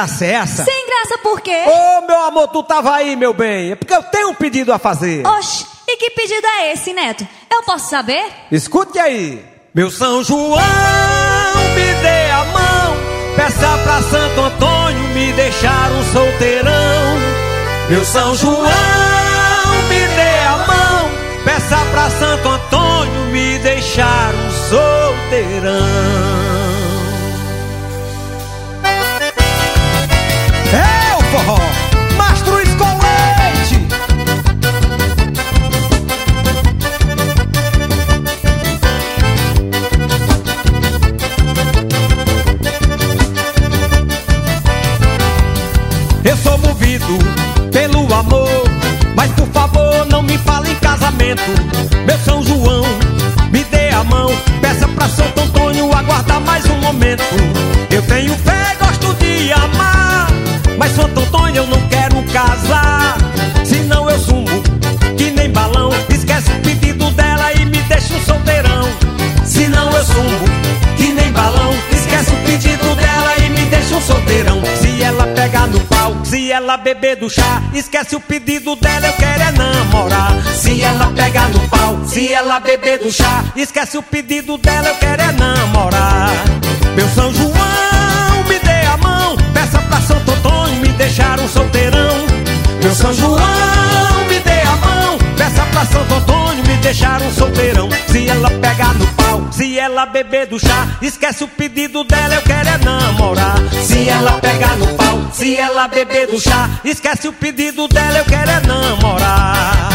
[0.04, 0.64] Graça é essa?
[0.64, 1.64] Sem graça por quê?
[1.66, 3.72] Ô, meu amor, tu tava aí, meu bem.
[3.72, 5.26] É porque eu tenho um pedido a fazer.
[5.26, 7.26] Oxe, e que pedido é esse, Neto?
[7.50, 8.22] Eu posso saber?
[8.52, 9.42] Escute aí.
[9.74, 10.60] Meu São João,
[11.74, 12.96] me dê a mão.
[13.34, 17.18] Peça pra Santo Antônio me deixar um solteirão.
[17.88, 18.62] Meu São João,
[19.88, 21.10] me dê a mão.
[21.44, 26.63] Peça pra Santo Antônio me deixar um solteirão.
[55.04, 57.22] Peça pra Santo Antônio aguardar mais um momento.
[57.90, 60.28] Eu tenho fé, gosto de amar,
[60.78, 61.23] mas Santo
[76.44, 80.30] se ela beber do chá, esquece o pedido dela, eu quero é namorar.
[80.54, 84.94] Se ela pegar no pau, se ela beber do chá, esquece o pedido dela, eu
[84.96, 86.34] quero é namorar.
[86.94, 92.26] Meu São João, me dê a mão, peça pra Santo Antônio me deixar um solteirão.
[92.82, 93.38] Meu São João,
[94.28, 96.43] me dê a mão, peça pra Santo Antônio
[96.84, 97.88] deixar um solteirão.
[98.08, 102.42] Se ela pegar no pau, se ela beber do chá, esquece o pedido dela, eu
[102.42, 103.56] quero é namorar.
[103.82, 108.24] Se ela pegar no pau, se ela beber do chá, esquece o pedido dela, eu
[108.26, 109.93] quero é namorar.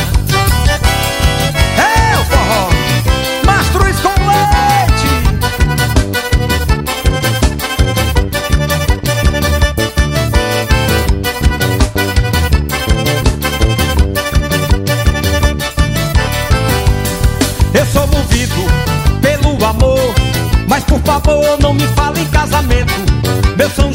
[21.79, 22.93] Me fale em casamento.
[23.57, 23.93] Meu São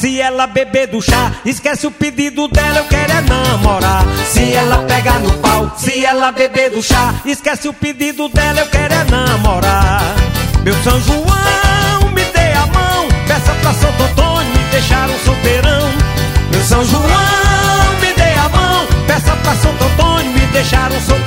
[0.00, 4.02] se ela beber do chá, esquece o pedido dela, eu quero é namorar.
[4.24, 8.66] Se ela pegar no pau, se ela beber do chá, esquece o pedido dela, eu
[8.68, 10.00] quero é namorar.
[10.64, 15.90] Meu São João, me dê a mão, peça pra Santo Antônio me deixar um solteirão.
[16.50, 21.19] Meu São João, me dê a mão, peça pra Santo Antônio me deixar um solteirão.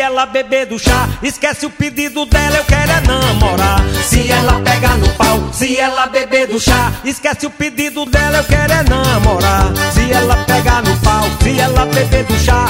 [0.00, 3.84] Se ela beber do chá, esquece o pedido dela, eu quero é namorar.
[4.02, 8.44] Se ela pegar no pau, se ela beber do chá, esquece o pedido dela, eu
[8.44, 9.70] quero é namorar.
[9.92, 12.64] Se ela pegar no pau, se ela beber do chá,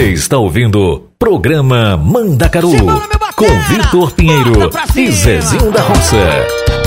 [0.00, 2.70] Você está ouvindo programa Mandacaru
[3.36, 6.79] com Vitor Pinheiro e Zezinho da Roça.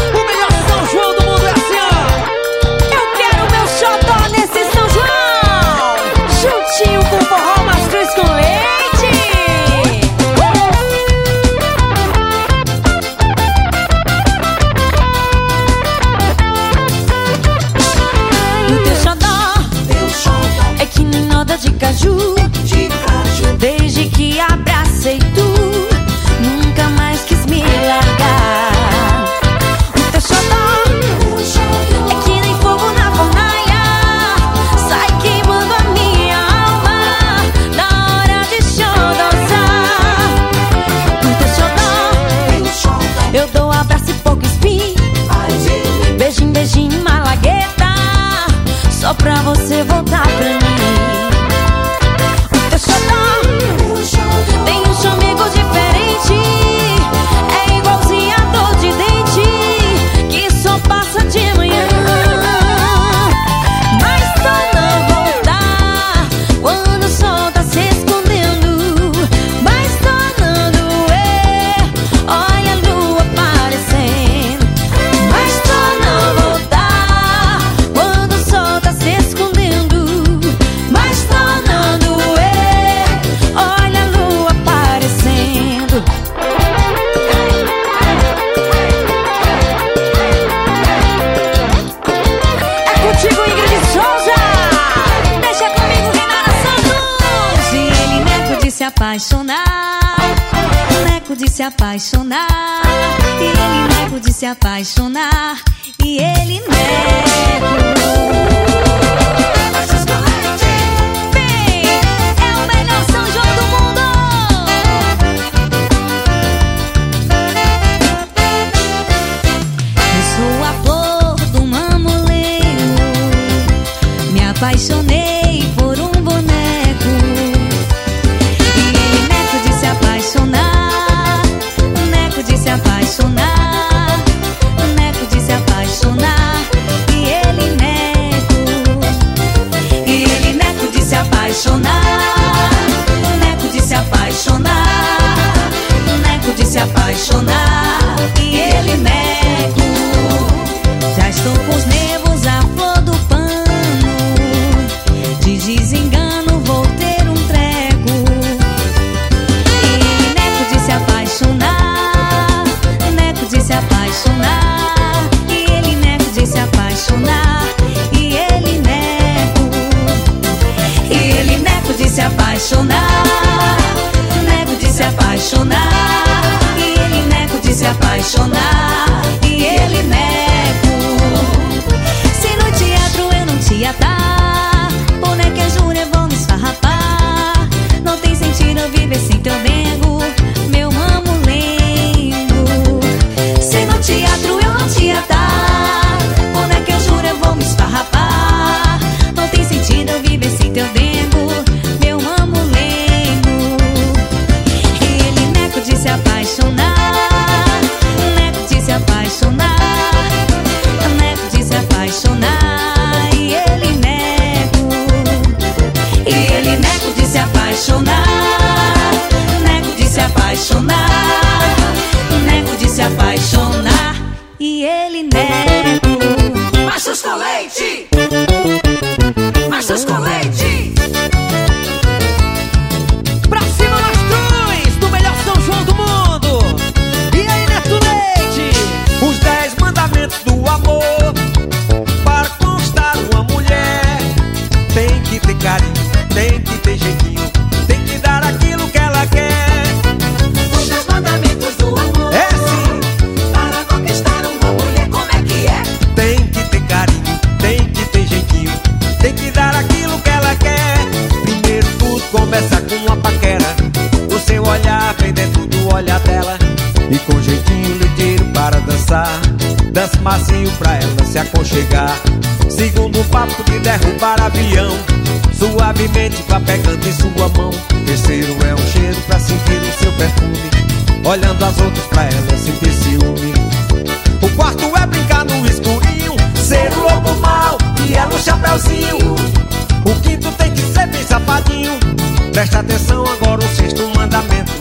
[292.64, 294.72] Presta atenção agora o sexto mandamento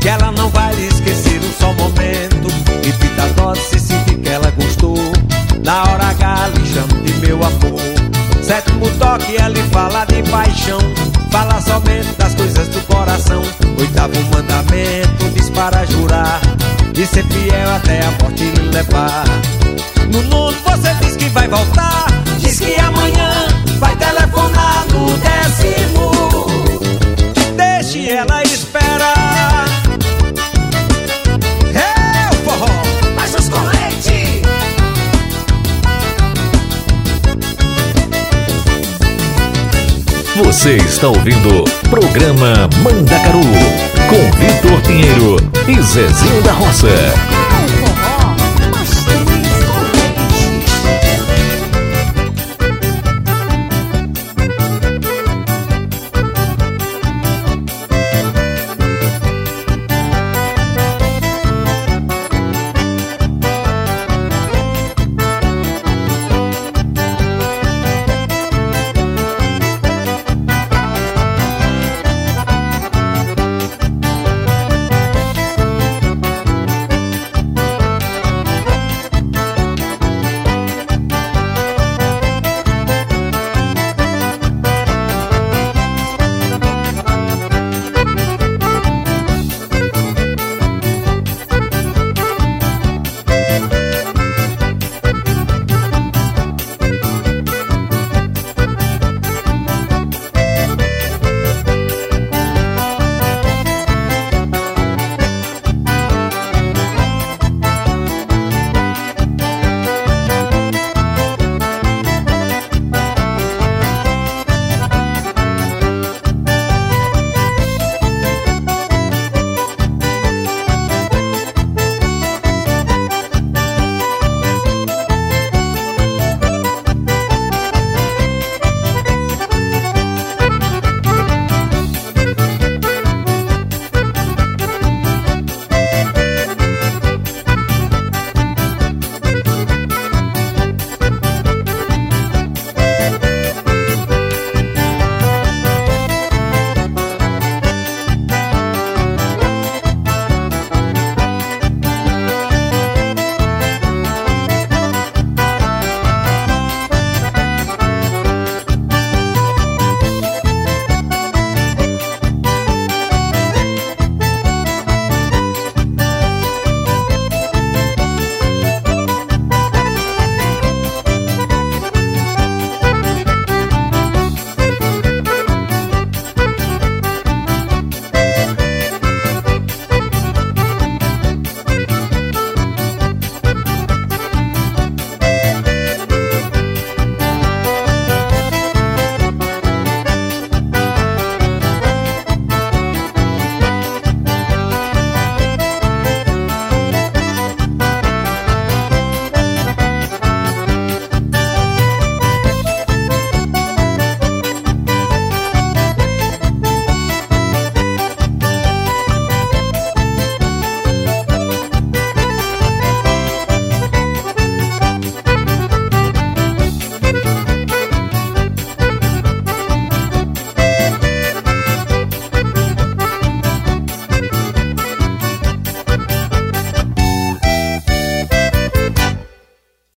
[0.00, 2.48] Que ela não vai lhe esquecer um só momento.
[2.82, 4.96] Repita as doses se sentir que ela gostou
[5.62, 7.82] Na hora H chamo de meu amor.
[8.42, 10.78] Sétimo toque ele fala de paixão
[11.30, 13.42] Fala somente das coisas do coração.
[13.78, 16.40] Oitavo mandamento diz para jurar
[16.96, 19.24] E ser fiel até a morte lhe levar.
[20.10, 22.06] No nono você diz que vai voltar
[22.38, 23.48] Diz que amanhã
[23.78, 26.17] vai telefonar no décimo
[27.88, 29.14] mexe, ela espera.
[31.74, 32.82] É o forró,
[33.16, 34.42] os.
[40.44, 43.40] Você está ouvindo programa Mandacaru
[44.08, 45.36] com Vitor Pinheiro
[45.66, 47.47] e Zezinho da Roça.